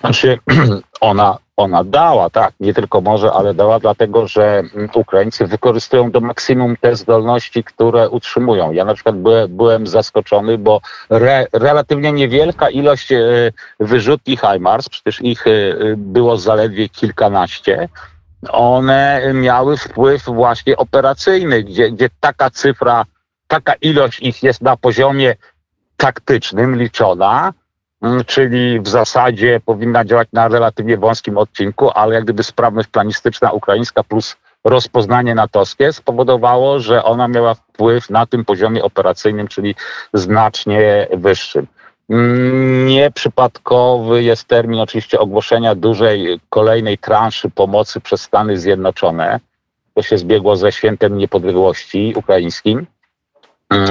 Znaczy, 0.00 0.38
ona, 1.00 1.38
ona 1.56 1.84
dała, 1.84 2.30
tak, 2.30 2.52
nie 2.60 2.74
tylko 2.74 3.00
może, 3.00 3.32
ale 3.32 3.54
dała, 3.54 3.78
dlatego 3.80 4.28
że 4.28 4.62
Ukraińcy 4.94 5.46
wykorzystują 5.46 6.10
do 6.10 6.20
maksimum 6.20 6.76
te 6.76 6.96
zdolności, 6.96 7.64
które 7.64 8.10
utrzymują. 8.10 8.72
Ja 8.72 8.84
na 8.84 8.94
przykład 8.94 9.16
byłem, 9.16 9.56
byłem 9.56 9.86
zaskoczony, 9.86 10.58
bo 10.58 10.80
re, 11.10 11.46
relatywnie 11.52 12.12
niewielka 12.12 12.70
ilość 12.70 13.12
e, 13.12 13.20
wyrzutni 13.80 14.36
HIMARS, 14.36 14.88
przecież 14.88 15.20
ich 15.22 15.46
e, 15.46 15.50
było 15.96 16.36
zaledwie 16.36 16.88
kilkanaście, 16.88 17.88
one 18.52 19.32
miały 19.34 19.76
wpływ 19.76 20.24
właśnie 20.24 20.76
operacyjny, 20.76 21.62
gdzie, 21.62 21.90
gdzie 21.90 22.08
taka 22.20 22.50
cyfra, 22.50 23.04
taka 23.46 23.74
ilość 23.74 24.20
ich 24.20 24.42
jest 24.42 24.62
na 24.62 24.76
poziomie 24.76 25.34
taktycznym 25.96 26.76
liczona, 26.76 27.40
mm, 27.40 27.63
czyli 28.26 28.80
w 28.80 28.88
zasadzie 28.88 29.60
powinna 29.64 30.04
działać 30.04 30.28
na 30.32 30.48
relatywnie 30.48 30.96
wąskim 30.96 31.38
odcinku, 31.38 31.90
ale 31.90 32.14
jak 32.14 32.24
gdyby 32.24 32.42
sprawność 32.42 32.88
planistyczna 32.88 33.50
ukraińska 33.50 34.04
plus 34.04 34.36
rozpoznanie 34.64 35.34
natowskie 35.34 35.92
spowodowało, 35.92 36.80
że 36.80 37.04
ona 37.04 37.28
miała 37.28 37.54
wpływ 37.54 38.10
na 38.10 38.26
tym 38.26 38.44
poziomie 38.44 38.82
operacyjnym, 38.82 39.48
czyli 39.48 39.74
znacznie 40.14 41.08
wyższym. 41.12 41.66
Nieprzypadkowy 42.86 44.22
jest 44.22 44.44
termin 44.44 44.80
oczywiście 44.80 45.18
ogłoszenia 45.18 45.74
dużej 45.74 46.40
kolejnej 46.50 46.98
transzy 46.98 47.50
pomocy 47.50 48.00
przez 48.00 48.22
Stany 48.22 48.58
Zjednoczone. 48.58 49.40
To 49.94 50.02
się 50.02 50.18
zbiegło 50.18 50.56
ze 50.56 50.72
świętem 50.72 51.18
niepodległości 51.18 52.12
ukraińskim. 52.16 52.86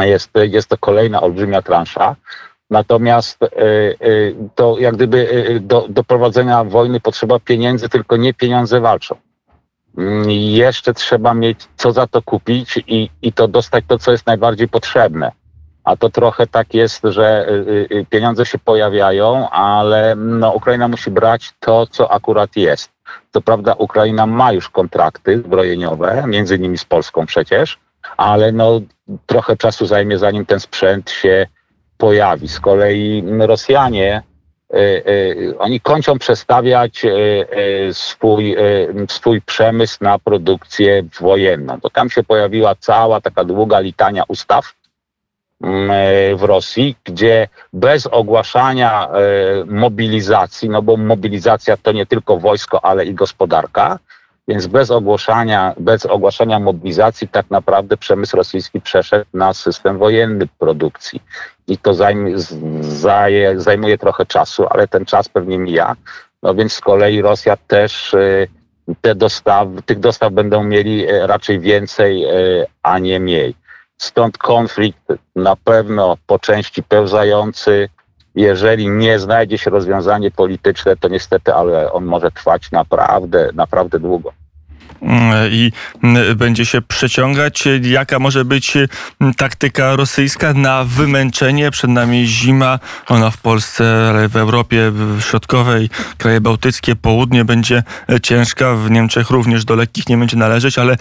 Jest, 0.04 0.30
jest 0.36 0.70
to 0.70 0.78
kolejna 0.78 1.22
olbrzymia 1.22 1.62
transza. 1.62 2.16
Natomiast 2.74 3.44
y, 3.44 3.48
y, 4.08 4.36
to 4.56 4.80
jak 4.80 4.96
gdyby 4.96 5.18
y, 5.50 5.60
do, 5.60 5.86
do 5.90 6.04
prowadzenia 6.04 6.64
wojny 6.64 7.00
potrzeba 7.00 7.40
pieniędzy, 7.40 7.90
tylko 7.90 8.18
nie 8.18 8.34
pieniądze 8.34 8.80
walczą. 8.80 9.16
Mm, 9.98 10.32
jeszcze 10.32 10.94
trzeba 10.94 11.34
mieć 11.34 11.60
co 11.78 11.92
za 11.92 12.08
to 12.08 12.22
kupić 12.22 12.78
i, 12.88 13.10
i 13.22 13.34
to 13.34 13.48
dostać 13.48 13.84
to, 13.88 14.00
co 14.00 14.12
jest 14.12 14.28
najbardziej 14.28 14.68
potrzebne 14.68 15.32
a 15.84 15.96
to 15.96 16.10
trochę 16.10 16.48
tak 16.48 16.74
jest, 16.74 17.02
że 17.04 17.48
pieniądze 18.10 18.46
się 18.46 18.58
pojawiają, 18.58 19.50
ale 19.50 20.16
no, 20.16 20.52
Ukraina 20.52 20.88
musi 20.88 21.12
brać 21.12 21.52
to, 21.60 21.88
co 21.88 22.12
akurat 22.12 22.56
jest. 22.56 22.92
Co 23.34 23.42
prawda 23.42 23.74
Ukraina 23.74 24.26
ma 24.26 24.52
już 24.52 24.70
kontrakty 24.70 25.38
zbrojeniowe, 25.38 26.24
między 26.28 26.56
innymi 26.56 26.78
z 26.78 26.86
Polską 26.86 27.26
przecież, 27.26 27.80
ale 28.18 28.52
no, 28.52 28.82
trochę 29.26 29.58
czasu 29.58 29.86
zajmie, 29.86 30.18
zanim 30.18 30.46
ten 30.46 30.60
sprzęt 30.60 31.12
się 31.12 31.48
pojawi. 31.98 32.48
Z 32.48 32.60
kolei 32.60 33.24
Rosjanie, 33.40 34.22
y, 34.74 34.78
y, 34.78 35.56
oni 35.60 35.80
kończą 35.80 36.20
przestawiać 36.20 37.06
y 37.06 37.94
swój, 37.94 38.56
swój 39.10 39.42
przemysł 39.42 39.98
na 40.02 40.20
produkcję 40.20 41.04
wojenną. 41.20 41.82
To 41.82 41.90
tam 41.90 42.10
się 42.10 42.24
pojawiła 42.24 42.76
cała 42.76 43.22
taka 43.22 43.44
długa 43.44 43.80
litania 43.80 44.24
ustaw, 44.28 44.74
Mm, 45.64 45.92
e, 45.92 46.36
w 46.36 46.44
Rosji, 46.44 46.96
gdzie 47.04 47.48
bez 47.74 48.08
ogłaszania 48.08 49.08
e, 49.08 49.10
mobilizacji, 49.66 50.70
no 50.70 50.82
bo 50.82 50.98
mobilizacja 50.98 51.78
to 51.78 51.92
nie 51.92 52.06
tylko 52.06 52.38
wojsko, 52.38 52.86
ale 52.86 53.06
i 53.06 53.14
gospodarka, 53.14 54.00
więc 54.48 54.68
bez 54.68 54.92
ogłaszania, 54.92 55.74
bez 55.78 56.06
ogłaszania 56.06 56.60
mobilizacji 56.60 57.28
tak 57.28 57.50
naprawdę 57.50 57.98
przemysł 57.98 58.38
rosyjski 58.38 58.82
przeszedł 58.82 59.26
na 59.34 59.54
system 59.54 59.98
wojenny 59.98 60.48
produkcji. 60.60 61.22
I 61.68 61.78
to 61.78 61.94
zajmuje 63.56 63.98
trochę 63.98 64.26
czasu, 64.26 64.68
ale 64.70 64.88
ten 64.88 65.06
czas 65.06 65.30
pewnie 65.30 65.60
mija. 65.60 65.96
No 66.44 66.56
więc 66.56 66.74
z 66.74 66.82
kolei 66.82 67.22
Rosja 67.22 67.58
też 67.68 68.14
e, 68.14 68.48
te 69.02 69.16
dostaw, 69.16 69.68
tych 69.86 70.00
dostaw 70.00 70.34
będą 70.34 70.64
mieli 70.64 71.06
raczej 71.22 71.60
więcej, 71.60 72.26
a 72.84 73.00
nie 73.00 73.20
mniej. 73.20 73.56
Stąd 73.98 74.38
konflikt 74.38 75.00
na 75.36 75.56
pewno 75.56 76.18
po 76.28 76.40
części 76.40 76.84
pełzający. 76.84 77.90
Jeżeli 78.36 78.90
nie 78.90 79.20
znajdzie 79.20 79.58
się 79.58 79.70
rozwiązanie 79.70 80.32
polityczne, 80.32 80.96
to 80.98 81.08
niestety, 81.08 81.54
ale 81.54 81.92
on 81.92 82.06
może 82.06 82.32
trwać 82.32 82.72
naprawdę, 82.72 83.50
naprawdę 83.54 84.00
długo. 84.00 84.34
I 85.52 85.72
będzie 86.36 86.66
się 86.66 86.82
przeciągać. 86.82 87.64
Jaka 87.82 88.20
może 88.20 88.46
być 88.46 88.74
taktyka 89.38 89.96
rosyjska 89.96 90.54
na 90.54 90.84
wymęczenie? 90.84 91.72
Przed 91.72 91.90
nami 91.90 92.28
zima, 92.28 92.80
ona 93.08 93.32
w 93.32 93.38
Polsce, 93.38 94.08
ale 94.10 94.30
w 94.30 94.36
Europie 94.38 94.92
Środkowej, 95.20 95.90
kraje 96.18 96.42
bałtyckie, 96.42 96.96
południe 96.96 97.46
będzie 97.46 97.84
ciężka, 98.24 98.76
w 98.76 98.92
Niemczech 98.92 99.30
również 99.30 99.66
do 99.66 99.76
lekkich 99.76 100.10
nie 100.10 100.18
będzie 100.18 100.38
należeć, 100.38 100.78
ale 100.78 100.98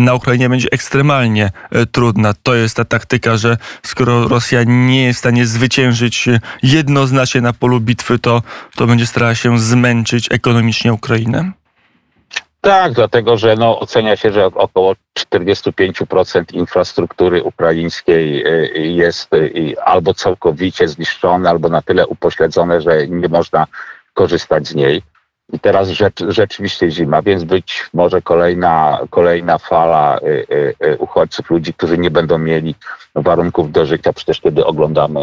na 0.00 0.14
Ukrainie 0.14 0.48
będzie 0.48 0.68
ekstremalnie 0.72 1.50
trudna. 1.92 2.34
To 2.42 2.54
jest 2.54 2.76
ta 2.76 2.84
taktyka, 2.84 3.36
że 3.36 3.56
skoro 3.82 4.28
Rosja 4.28 4.60
nie 4.66 5.04
jest 5.04 5.16
w 5.16 5.20
stanie 5.20 5.46
zwyciężyć 5.46 6.28
jednoznacznie 6.62 7.40
na 7.40 7.52
polu 7.52 7.80
bitwy, 7.80 8.18
to, 8.18 8.42
to 8.76 8.86
będzie 8.86 9.06
starała 9.06 9.34
się 9.34 9.58
zmęczyć 9.58 10.28
ekonomicznie 10.30 10.92
Ukrainę? 10.92 11.52
Tak, 12.60 12.92
dlatego 12.92 13.36
że 13.36 13.56
no, 13.56 13.80
ocenia 13.80 14.16
się, 14.16 14.32
że 14.32 14.46
około 14.46 14.94
45% 15.18 16.54
infrastruktury 16.54 17.42
ukraińskiej 17.42 18.46
y, 18.46 18.78
jest 18.78 19.34
y, 19.34 19.74
albo 19.84 20.14
całkowicie 20.14 20.88
zniszczone, 20.88 21.50
albo 21.50 21.68
na 21.68 21.82
tyle 21.82 22.06
upośledzone, 22.06 22.80
że 22.80 23.08
nie 23.08 23.28
można 23.28 23.66
korzystać 24.14 24.68
z 24.68 24.74
niej. 24.74 25.02
I 25.52 25.60
teraz 25.60 25.88
rzecz, 25.88 26.20
rzeczywiście 26.28 26.90
zima, 26.90 27.22
więc 27.22 27.44
być 27.44 27.90
może 27.94 28.22
kolejna, 28.22 28.98
kolejna 29.10 29.58
fala 29.58 30.18
y, 30.18 30.96
uchodźców, 30.98 31.50
ludzi, 31.50 31.74
którzy 31.74 31.98
nie 31.98 32.10
będą 32.10 32.38
mieli 32.38 32.74
warunków 33.14 33.72
do 33.72 33.86
życia. 33.86 34.12
Przecież 34.12 34.40
kiedy 34.40 34.66
oglądamy 34.66 35.20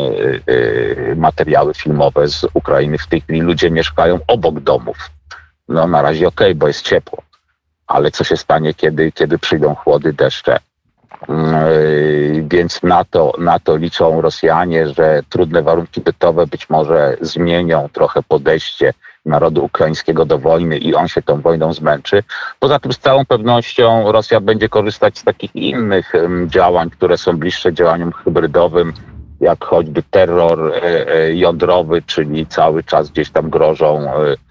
materiały 1.16 1.74
filmowe 1.74 2.28
z 2.28 2.46
Ukrainy, 2.54 2.98
w 2.98 3.08
tej 3.08 3.22
chwili 3.22 3.42
ludzie 3.42 3.72
mieszkają 3.72 4.20
obok 4.28 4.60
domów. 4.60 4.98
No 5.70 5.88
na 5.88 6.02
razie 6.02 6.28
okej, 6.28 6.48
okay, 6.48 6.56
bo 6.56 6.68
jest 6.68 6.82
ciepło 6.82 7.27
ale 7.88 8.12
co 8.12 8.24
się 8.24 8.38
stanie, 8.38 8.74
kiedy, 8.74 9.12
kiedy 9.12 9.38
przyjdą 9.38 9.76
chłody, 9.76 10.14
deszcze. 10.14 10.60
Yy, 11.30 12.46
więc 12.52 12.84
na 12.84 13.06
to, 13.06 13.34
na 13.40 13.60
to 13.60 13.78
liczą 13.78 14.22
Rosjanie, 14.22 14.88
że 14.88 15.22
trudne 15.30 15.62
warunki 15.62 16.02
bytowe 16.02 16.48
być 16.48 16.70
może 16.70 17.18
zmienią 17.22 17.90
trochę 17.94 18.24
podejście 18.24 18.94
narodu 19.26 19.66
ukraińskiego 19.66 20.26
do 20.26 20.40
wojny 20.40 20.78
i 20.78 20.96
on 20.96 21.08
się 21.08 21.22
tą 21.22 21.42
wojną 21.42 21.74
zmęczy. 21.74 22.24
Poza 22.60 22.80
tym 22.80 22.94
z 22.94 23.00
całą 23.00 23.26
pewnością 23.26 24.12
Rosja 24.12 24.40
będzie 24.40 24.70
korzystać 24.70 25.18
z 25.18 25.24
takich 25.24 25.56
innych 25.56 26.14
działań, 26.48 26.90
które 26.90 27.18
są 27.18 27.38
bliższe 27.38 27.74
działaniom 27.74 28.12
hybrydowym, 28.12 28.94
jak 29.40 29.66
choćby 29.66 30.04
terror 30.04 30.74
e, 30.74 31.14
e, 31.14 31.36
jądrowy, 31.36 32.02
czyli 32.02 32.46
cały 32.46 32.84
czas 32.84 33.10
gdzieś 33.10 33.30
tam 33.30 33.50
grożą 33.50 34.12
Mm, 34.28 34.47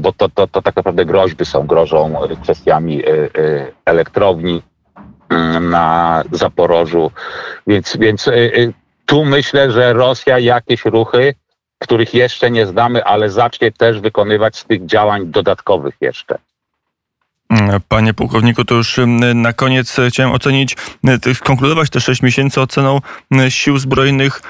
bo 0.00 0.12
to, 0.12 0.28
to, 0.28 0.46
to 0.46 0.62
tak 0.62 0.76
naprawdę 0.76 1.04
groźby 1.04 1.44
są, 1.44 1.66
grożą 1.66 2.14
kwestiami 2.42 3.04
e, 3.04 3.08
e, 3.08 3.28
elektrowni 3.84 4.62
mm, 5.28 5.70
na 5.70 6.22
Zaporożu. 6.32 7.10
Więc, 7.66 7.96
więc 7.96 8.30
tu 9.06 9.24
myślę, 9.24 9.70
że 9.70 9.92
Rosja 9.92 10.38
jakieś 10.38 10.84
ruchy, 10.84 11.34
których 11.78 12.14
jeszcze 12.14 12.50
nie 12.50 12.66
znamy, 12.66 13.04
ale 13.04 13.30
zacznie 13.30 13.72
też 13.72 14.00
wykonywać 14.00 14.56
z 14.56 14.64
tych 14.64 14.86
działań 14.86 15.26
dodatkowych 15.26 15.94
jeszcze. 16.00 16.38
Panie 17.88 18.14
pułkowniku, 18.14 18.64
to 18.64 18.74
już 18.74 19.00
na 19.34 19.52
koniec 19.52 19.96
chciałem 20.08 20.32
ocenić, 20.32 20.76
skonkludować 21.34 21.90
te 21.90 22.00
6 22.00 22.22
miesięcy 22.22 22.60
oceną 22.60 23.00
sił 23.48 23.78
zbrojnych 23.78 24.42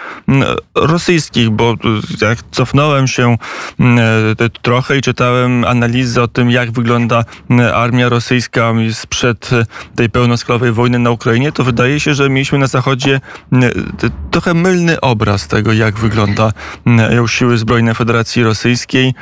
rosyjskich, 0.75 1.51
bo 1.51 1.75
jak 2.21 2.39
cofnąłem 2.51 3.09
się 3.09 3.37
trochę 4.63 4.99
i 4.99 5.01
czytałem 5.01 5.65
analizy 5.65 6.23
o 6.23 6.29
tym, 6.29 6.51
jak 6.51 6.71
wygląda 6.71 7.25
armia 7.75 8.09
rosyjska 8.09 8.73
sprzed 8.93 9.51
tej 9.97 10.11
pełnoskalowej 10.11 10.73
wojny 10.73 10.99
na 10.99 11.11
Ukrainie, 11.11 11.53
to 11.53 11.65
wydaje 11.65 12.01
się, 12.01 12.15
że 12.15 12.31
mieliśmy 12.31 12.59
na 12.59 12.67
Zachodzie 12.67 13.21
trochę 14.31 14.55
mylny 14.55 15.01
obraz 15.01 15.49
tego, 15.49 15.73
jak 15.73 15.99
wygląda 15.99 16.53
siły 17.27 17.59
zbrojne 17.59 17.95
Federacji 17.95 18.43
Rosyjskiej. 18.43 19.15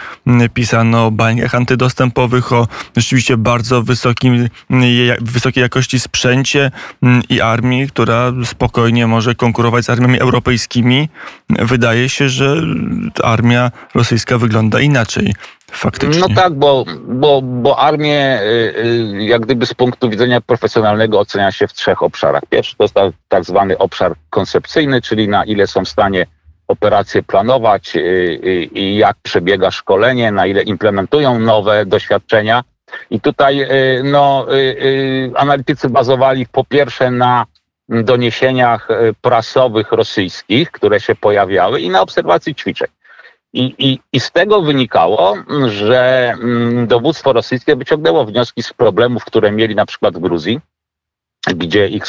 Pisano 0.54 1.06
o 1.06 1.10
bańkach 1.10 1.54
antydostępowych, 1.54 2.52
o 2.52 2.68
rzeczywiście 2.96 3.36
bardzo 3.36 3.67
bardzo 3.68 3.82
wysokim, 3.82 4.48
wysokiej 5.20 5.62
jakości 5.62 6.00
sprzęcie 6.00 6.70
mm, 7.02 7.22
i 7.28 7.40
armii, 7.40 7.88
która 7.88 8.32
spokojnie 8.44 9.06
może 9.06 9.34
konkurować 9.34 9.84
z 9.84 9.90
armiami 9.90 10.20
europejskimi. 10.20 11.08
Wydaje 11.48 12.08
się, 12.08 12.28
że 12.28 12.56
armia 13.22 13.70
rosyjska 13.94 14.38
wygląda 14.38 14.80
inaczej. 14.80 15.34
Faktycznie. 15.70 16.22
No 16.28 16.34
tak, 16.34 16.54
bo, 16.54 16.84
bo, 17.08 17.42
bo 17.42 17.78
armię 17.78 18.40
y, 18.42 18.44
y, 19.16 19.24
jak 19.24 19.42
gdyby 19.42 19.66
z 19.66 19.74
punktu 19.74 20.10
widzenia 20.10 20.40
profesjonalnego 20.40 21.20
ocenia 21.20 21.52
się 21.52 21.68
w 21.68 21.72
trzech 21.72 22.02
obszarach. 22.02 22.42
Pierwszy 22.50 22.76
to 22.76 22.84
jest 22.84 22.94
tak, 23.28 23.44
zwany 23.44 23.78
obszar 23.78 24.14
koncepcyjny, 24.30 25.02
czyli 25.02 25.28
na 25.28 25.44
ile 25.44 25.66
są 25.66 25.84
w 25.84 25.88
stanie 25.88 26.26
operacje 26.68 27.22
planować 27.22 27.96
y, 27.96 28.68
i 28.74 28.96
jak 28.96 29.16
przebiega 29.22 29.70
szkolenie, 29.70 30.32
na 30.32 30.46
ile 30.46 30.62
implementują 30.62 31.38
nowe 31.38 31.86
doświadczenia. 31.86 32.64
I 33.10 33.20
tutaj 33.20 33.62
y, 33.62 34.02
no, 34.04 34.46
y, 34.52 34.56
y, 34.56 35.32
analitycy 35.36 35.88
bazowali 35.88 36.46
po 36.46 36.64
pierwsze 36.64 37.10
na 37.10 37.46
doniesieniach 37.88 38.88
prasowych 39.22 39.92
rosyjskich, 39.92 40.70
które 40.70 41.00
się 41.00 41.14
pojawiały 41.14 41.80
i 41.80 41.90
na 41.90 42.00
obserwacji 42.00 42.54
ćwiczeń. 42.54 42.88
I, 43.52 43.74
i, 43.78 44.00
I 44.12 44.20
z 44.20 44.30
tego 44.32 44.62
wynikało, 44.62 45.36
że 45.66 46.32
mm, 46.42 46.86
dowództwo 46.86 47.32
rosyjskie 47.32 47.76
wyciągnęło 47.76 48.24
wnioski 48.24 48.62
z 48.62 48.72
problemów, 48.72 49.24
które 49.24 49.52
mieli 49.52 49.74
na 49.74 49.86
przykład 49.86 50.14
w 50.14 50.20
Gruzji, 50.20 50.60
gdzie 51.46 51.88
ich 51.88 52.04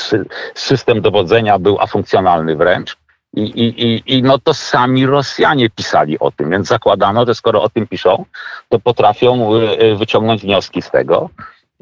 system 0.56 1.02
dowodzenia 1.02 1.60
był 1.60 1.80
afunkcjonalny 1.80 2.56
wręcz. 2.56 2.98
I, 3.34 3.42
i, 3.42 4.18
I 4.18 4.24
no 4.24 4.39
to 4.39 4.54
sami 4.54 5.06
Rosjanie 5.06 5.70
pisali 5.70 6.20
o 6.20 6.32
tym, 6.32 6.50
więc 6.50 6.68
zakładano, 6.68 7.26
że 7.26 7.36
skoro 7.36 7.63
o 7.63 7.70
tym 7.70 7.88
piszą, 7.88 8.26
to 8.70 8.80
potrafią 8.80 9.56
y, 9.56 9.84
y, 9.84 9.96
wyciągnąć 9.96 10.42
wnioski 10.42 10.82
z 10.82 10.92
tego. 10.92 11.30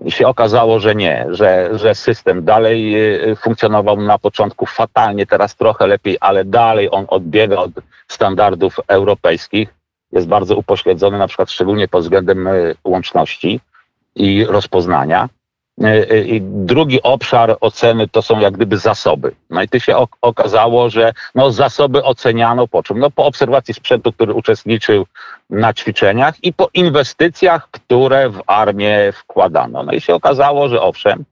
I 0.05 0.11
się 0.11 0.27
okazało, 0.27 0.79
że 0.79 0.95
nie, 0.95 1.25
że, 1.29 1.69
że 1.73 1.95
system 1.95 2.45
dalej 2.45 2.95
y, 3.31 3.35
funkcjonował 3.35 4.01
na 4.01 4.19
początku 4.19 4.65
fatalnie, 4.65 5.25
teraz 5.25 5.55
trochę 5.55 5.87
lepiej, 5.87 6.17
ale 6.19 6.45
dalej 6.45 6.87
on 6.91 7.05
odbiega 7.07 7.55
od 7.57 7.71
standardów 8.07 8.75
europejskich. 8.87 9.69
Jest 10.11 10.27
bardzo 10.27 10.55
upośledzony, 10.55 11.17
na 11.17 11.27
przykład 11.27 11.51
szczególnie 11.51 11.87
pod 11.87 12.03
względem 12.03 12.49
łączności 12.83 13.59
i 14.15 14.45
rozpoznania. 14.45 15.29
E, 15.83 16.11
e, 16.11 16.19
I 16.21 16.41
drugi 16.41 17.01
obszar 17.01 17.57
oceny 17.61 18.07
to 18.07 18.21
są 18.21 18.39
jak 18.39 18.53
gdyby 18.53 18.77
zasoby. 18.77 19.31
No 19.49 19.61
i 19.61 19.69
tu 19.69 19.79
się 19.79 19.95
okazało, 20.21 20.89
że 20.89 21.13
no 21.35 21.51
zasoby 21.51 22.03
oceniano 22.03 22.67
po 22.67 22.83
czym? 22.83 22.99
No 22.99 23.11
po 23.11 23.25
obserwacji 23.25 23.73
sprzętu, 23.73 24.13
który 24.13 24.33
uczestniczył 24.33 25.05
na 25.49 25.73
ćwiczeniach 25.73 26.43
i 26.43 26.53
po 26.53 26.69
inwestycjach, 26.73 27.67
które 27.71 28.29
w 28.29 28.41
armię 28.47 29.11
wkładano. 29.13 29.83
No 29.83 29.91
i 29.91 30.01
się 30.01 30.15
okazało, 30.15 30.69
że 30.69 30.81
owszem, 30.81 31.25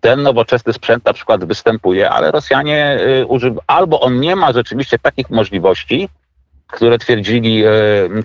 ten 0.00 0.22
nowoczesny 0.22 0.72
sprzęt 0.72 1.04
na 1.04 1.12
przykład 1.12 1.44
występuje, 1.44 2.10
ale 2.10 2.30
Rosjanie 2.30 2.98
y, 3.00 3.26
używają, 3.26 3.60
albo 3.66 4.00
on 4.00 4.20
nie 4.20 4.36
ma 4.36 4.52
rzeczywiście 4.52 4.98
takich 4.98 5.30
możliwości, 5.30 6.08
które 6.66 6.98
twierdzili, 6.98 7.64
e, 7.64 7.70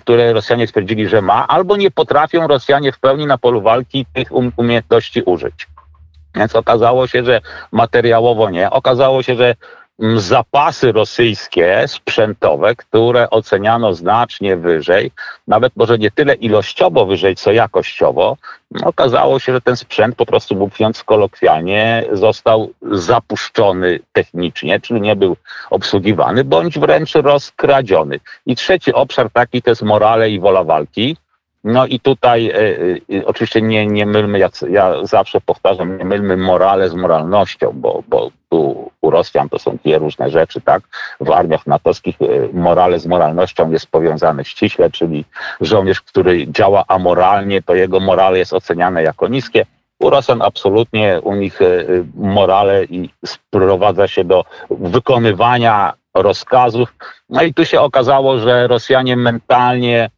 które 0.00 0.32
Rosjanie 0.32 0.66
twierdzili, 0.66 1.08
że 1.08 1.22
ma, 1.22 1.48
albo 1.48 1.76
nie 1.76 1.90
potrafią 1.90 2.46
Rosjanie 2.46 2.92
w 2.92 2.98
pełni 2.98 3.26
na 3.26 3.38
polu 3.38 3.62
walki 3.62 4.06
tych 4.12 4.32
um, 4.32 4.52
umiejętności 4.56 5.22
użyć. 5.22 5.68
Więc 6.34 6.56
okazało 6.56 7.06
się, 7.06 7.24
że 7.24 7.40
materiałowo 7.72 8.50
nie. 8.50 8.70
Okazało 8.70 9.22
się, 9.22 9.34
że 9.34 9.54
zapasy 10.16 10.92
rosyjskie 10.92 11.84
sprzętowe, 11.86 12.76
które 12.76 13.30
oceniano 13.30 13.94
znacznie 13.94 14.56
wyżej, 14.56 15.10
nawet 15.48 15.76
może 15.76 15.98
nie 15.98 16.10
tyle 16.10 16.34
ilościowo 16.34 17.06
wyżej, 17.06 17.36
co 17.36 17.52
jakościowo, 17.52 18.36
okazało 18.84 19.38
się, 19.38 19.52
że 19.52 19.60
ten 19.60 19.76
sprzęt 19.76 20.16
po 20.16 20.26
prostu, 20.26 20.54
mówiąc 20.56 21.04
kolokwialnie, 21.04 22.04
został 22.12 22.72
zapuszczony 22.92 24.00
technicznie, 24.12 24.80
czyli 24.80 25.00
nie 25.00 25.16
był 25.16 25.36
obsługiwany, 25.70 26.44
bądź 26.44 26.78
wręcz 26.78 27.14
rozkradziony. 27.14 28.20
I 28.46 28.56
trzeci 28.56 28.92
obszar 28.92 29.30
taki 29.30 29.62
to 29.62 29.70
jest 29.70 29.82
morale 29.82 30.30
i 30.30 30.40
wola 30.40 30.64
walki. 30.64 31.16
No 31.64 31.86
i 31.86 32.00
tutaj 32.00 32.50
y, 32.50 33.00
y, 33.14 33.26
oczywiście 33.26 33.62
nie, 33.62 33.86
nie 33.86 34.06
mylmy, 34.06 34.38
ja, 34.38 34.48
ja 34.70 35.06
zawsze 35.06 35.40
powtarzam, 35.40 35.98
nie 35.98 36.04
mylmy 36.04 36.36
morale 36.36 36.88
z 36.88 36.94
moralnością, 36.94 37.72
bo, 37.74 38.02
bo 38.08 38.30
tu 38.48 38.90
u 39.00 39.10
Rosjan 39.10 39.48
to 39.48 39.58
są 39.58 39.76
dwie 39.76 39.98
różne 39.98 40.30
rzeczy, 40.30 40.60
tak? 40.60 40.82
W 41.20 41.30
armiach 41.30 41.66
natowskich 41.66 42.22
y, 42.22 42.48
morale 42.52 42.98
z 42.98 43.06
moralnością 43.06 43.70
jest 43.70 43.86
powiązane 43.86 44.44
ściśle, 44.44 44.90
czyli 44.90 45.24
żołnierz, 45.60 46.00
który 46.00 46.46
działa 46.48 46.84
amoralnie, 46.88 47.62
to 47.62 47.74
jego 47.74 48.00
morale 48.00 48.38
jest 48.38 48.52
oceniane 48.52 49.02
jako 49.02 49.28
niskie. 49.28 49.66
U 50.00 50.10
Rosjan 50.10 50.42
absolutnie, 50.42 51.20
u 51.22 51.34
nich 51.34 51.58
morale 52.14 52.84
i 52.84 53.10
sprowadza 53.26 54.08
się 54.08 54.24
do 54.24 54.44
wykonywania 54.70 55.92
rozkazów. 56.14 56.94
No 57.28 57.42
i 57.42 57.54
tu 57.54 57.64
się 57.64 57.80
okazało, 57.80 58.38
że 58.38 58.68
Rosjanie 58.68 59.16
mentalnie 59.16 60.10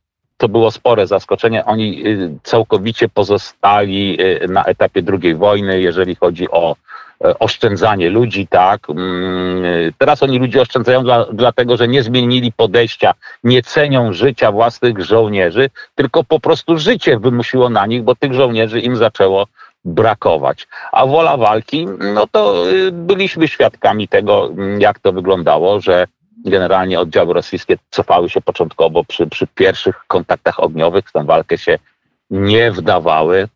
to 0.45 0.49
było 0.49 0.71
spore 0.71 1.07
zaskoczenie. 1.07 1.65
Oni 1.65 2.07
y, 2.07 2.31
całkowicie 2.43 3.09
pozostali 3.09 4.21
y, 4.21 4.49
na 4.49 4.65
etapie 4.65 5.03
II 5.23 5.35
wojny, 5.35 5.81
jeżeli 5.81 6.15
chodzi 6.15 6.51
o 6.51 6.77
e, 7.25 7.39
oszczędzanie 7.39 8.11
ludzi, 8.11 8.47
tak. 8.47 8.91
Mm, 8.91 9.63
Teraz 9.99 10.23
oni 10.23 10.39
ludzie 10.39 10.61
oszczędzają 10.61 11.03
dla, 11.05 11.27
dlatego, 11.33 11.77
że 11.77 11.89
nie 11.89 12.03
zmienili 12.03 12.53
podejścia, 12.53 13.15
nie 13.45 13.63
cenią 13.63 14.13
życia 14.13 14.53
własnych 14.53 15.01
żołnierzy, 15.01 15.71
tylko 15.95 16.25
po 16.25 16.41
prostu 16.41 16.79
życie 16.79 17.19
wymusiło 17.19 17.69
na 17.69 17.87
nich, 17.87 18.03
bo 18.03 18.15
tych 18.15 18.35
żołnierzy 18.35 18.81
im 18.81 18.97
zaczęło 18.97 19.47
brakować. 19.85 20.67
A 20.93 21.07
wola 21.07 21.37
walki, 21.37 21.87
no 22.15 22.27
to 22.27 22.71
y, 22.71 22.93
byliśmy 22.93 23.49
świadkami 23.49 24.09
tego, 24.09 24.47
mm, 24.47 24.81
jak 24.81 24.99
to 24.99 25.13
wyglądało, 25.13 25.81
że 25.81 26.07
generalnie 26.45 27.01
oddziały 27.01 27.35
rosyjskie 27.35 27.77
cofały 27.91 28.31
się 28.31 28.41
początkowo 28.41 29.05
przy, 29.05 29.27
przy 29.27 29.47
pierwszych 29.47 30.05
kontaktach 30.07 30.61
ogniowych, 30.61 31.05
w 31.09 31.13
tę 31.13 31.25
walkę 31.25 31.59
się 31.59 31.79
nie 32.31 32.73
wdawały. 32.73 33.49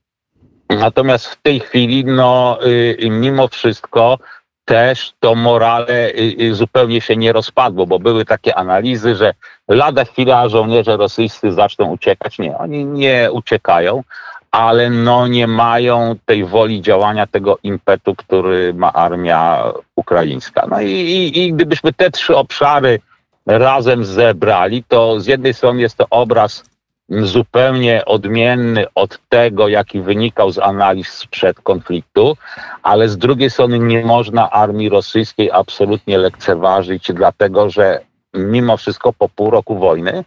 Natomiast 0.71 1.27
w 1.27 1.43
tej 1.43 1.61
chwili, 1.61 2.05
no, 2.05 2.59
y, 2.67 3.11
mimo 3.11 3.49
wszystko, 3.49 4.19
też 4.65 5.13
to 5.21 5.35
morale 5.35 6.09
y, 6.09 6.37
y, 6.41 6.55
zupełnie 6.55 7.01
się 7.01 7.17
nie 7.17 7.33
rozpadło, 7.33 7.87
bo 7.87 7.99
były 7.99 8.25
takie 8.25 8.55
analizy, 8.55 9.17
że 9.17 9.35
lada 9.69 10.05
chwila 10.05 10.49
żołnierze 10.49 10.97
rosyjscy 10.97 11.53
zaczną 11.53 11.93
uciekać. 11.93 12.39
Nie, 12.39 12.59
oni 12.59 12.85
nie 12.85 13.29
uciekają, 13.33 14.03
ale 14.51 14.91
no 14.91 15.27
nie 15.27 15.47
mają 15.47 16.17
tej 16.25 16.45
woli 16.45 16.83
działania, 16.83 17.27
tego 17.27 17.59
impetu, 17.63 18.15
który 18.15 18.75
ma 18.75 18.93
armia 18.93 19.73
ukraińska. 19.97 20.67
No 20.71 20.81
i, 20.81 20.91
i, 20.91 21.39
i 21.39 21.53
gdybyśmy 21.53 21.93
te 21.93 22.11
trzy 22.11 22.37
obszary 22.37 23.01
razem 23.47 24.05
zebrali, 24.05 24.85
to 24.89 25.21
z 25.21 25.27
jednej 25.27 25.55
strony 25.55 25.81
jest 25.81 25.97
to 25.97 26.07
obraz 26.11 26.65
zupełnie 27.09 28.05
odmienny 28.05 28.87
od 28.95 29.21
tego, 29.29 29.69
jaki 29.69 30.01
wynikał 30.01 30.51
z 30.51 30.59
analiz 30.59 31.09
sprzed 31.09 31.61
konfliktu, 31.61 32.37
ale 32.83 33.09
z 33.09 33.19
drugiej 33.19 33.51
strony 33.51 33.79
nie 33.79 34.05
można 34.05 34.51
armii 34.51 34.89
rosyjskiej 34.89 35.51
absolutnie 35.51 36.19
lekceważyć, 36.19 37.13
dlatego 37.15 37.71
że 37.71 38.01
mimo 38.35 38.77
wszystko 38.77 39.13
po 39.13 39.29
pół 39.29 39.51
roku 39.51 39.79
wojny 39.79 40.25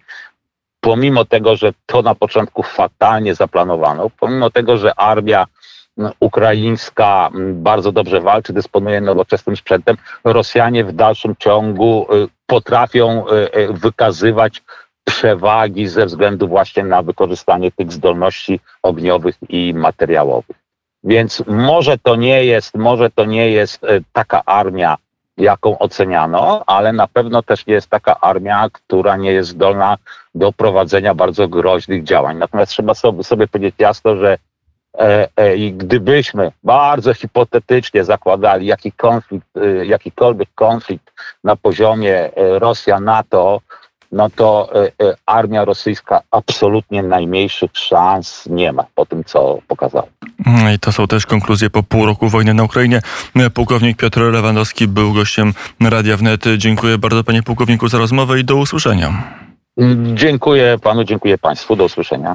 pomimo 0.82 1.26
tego, 1.26 1.56
że 1.56 1.74
to 1.86 2.02
na 2.02 2.16
początku 2.16 2.64
fatalnie 2.64 3.36
zaplanowano, 3.36 4.10
pomimo 4.20 4.50
tego, 4.50 4.78
że 4.78 5.00
armia 5.00 5.48
ukraińska 6.20 7.30
bardzo 7.54 7.92
dobrze 7.92 8.22
walczy, 8.22 8.54
dysponuje 8.54 9.02
nowoczesnym 9.02 9.58
sprzętem, 9.58 9.98
Rosjanie 10.24 10.84
w 10.84 10.94
dalszym 10.94 11.36
ciągu 11.40 12.08
y, 12.14 12.28
potrafią 12.46 13.28
y, 13.28 13.60
y, 13.60 13.74
wykazywać 13.74 14.64
przewagi 15.04 15.88
ze 15.88 16.06
względu 16.06 16.48
właśnie 16.48 16.84
na 16.84 17.04
wykorzystanie 17.04 17.72
tych 17.72 17.92
zdolności 17.92 18.60
ogniowych 18.84 19.36
i 19.50 19.74
materiałowych. 19.74 20.58
Więc 21.04 21.44
może 21.48 21.98
to 21.98 22.16
nie 22.16 22.46
jest, 22.46 22.76
może 22.76 23.10
to 23.10 23.26
nie 23.26 23.52
jest 23.52 23.82
taka 24.14 24.46
armia, 24.46 24.98
jaką 25.38 25.80
oceniano, 25.80 26.64
ale 26.68 26.94
na 26.94 27.08
pewno 27.08 27.44
też 27.44 27.66
nie 27.66 27.74
jest 27.74 27.90
taka 27.90 28.20
armia, 28.20 28.68
która 28.72 29.18
nie 29.18 29.32
jest 29.32 29.50
zdolna 29.50 29.98
do 30.36 30.52
prowadzenia 30.52 31.16
bardzo 31.16 31.48
groźnych 31.48 32.04
działań. 32.04 32.38
Natomiast 32.38 32.72
trzeba 32.72 32.94
sobie, 33.24 33.48
powiedzieć 33.48 33.76
jasno, 33.78 34.16
że 34.16 34.38
e, 35.00 35.28
e, 35.36 35.58
gdybyśmy 35.58 36.52
bardzo 36.64 37.14
hipotetycznie 37.14 38.04
zakładali 38.04 38.66
jaki 38.66 38.92
konflikt, 38.92 39.48
e, 39.58 39.86
jakikolwiek 39.86 40.50
konflikt 40.56 41.14
na 41.44 41.56
poziomie 41.56 42.36
e, 42.36 42.60
Rosja-NATO, 42.60 43.62
no 44.12 44.30
to 44.30 44.70
e, 44.76 44.92
e, 45.06 45.16
armia 45.26 45.66
rosyjska 45.66 46.22
absolutnie 46.32 47.04
najmniejszych 47.04 47.72
szans 47.74 48.48
nie 48.50 48.72
ma 48.72 48.86
po 48.96 49.06
tym, 49.06 49.24
co 49.24 49.58
pokazała. 49.68 50.08
I 50.76 50.80
to 50.80 50.92
są 50.92 51.08
też 51.08 51.26
konkluzje 51.26 51.70
po 51.70 51.84
pół 51.84 52.06
roku 52.06 52.30
wojny 52.30 52.54
na 52.54 52.64
Ukrainie. 52.64 53.02
Pułkownik 53.54 53.98
Piotr 53.98 54.22
Lewandowski 54.22 54.88
był 54.88 55.14
gościem 55.14 55.54
Radia 55.82 56.18
Wnet. 56.18 56.44
Dziękuję 56.58 56.98
bardzo 56.98 57.24
panie 57.24 57.44
pułkowniku 57.44 57.88
za 57.88 57.98
rozmowę 57.98 58.40
i 58.40 58.44
do 58.44 58.56
usłyszenia. 58.56 59.24
Dziękuję 60.14 60.78
panu, 60.84 61.04
dziękuję 61.04 61.38
państwu. 61.38 61.76
Do 61.76 61.86
usłyszenia. 61.86 62.30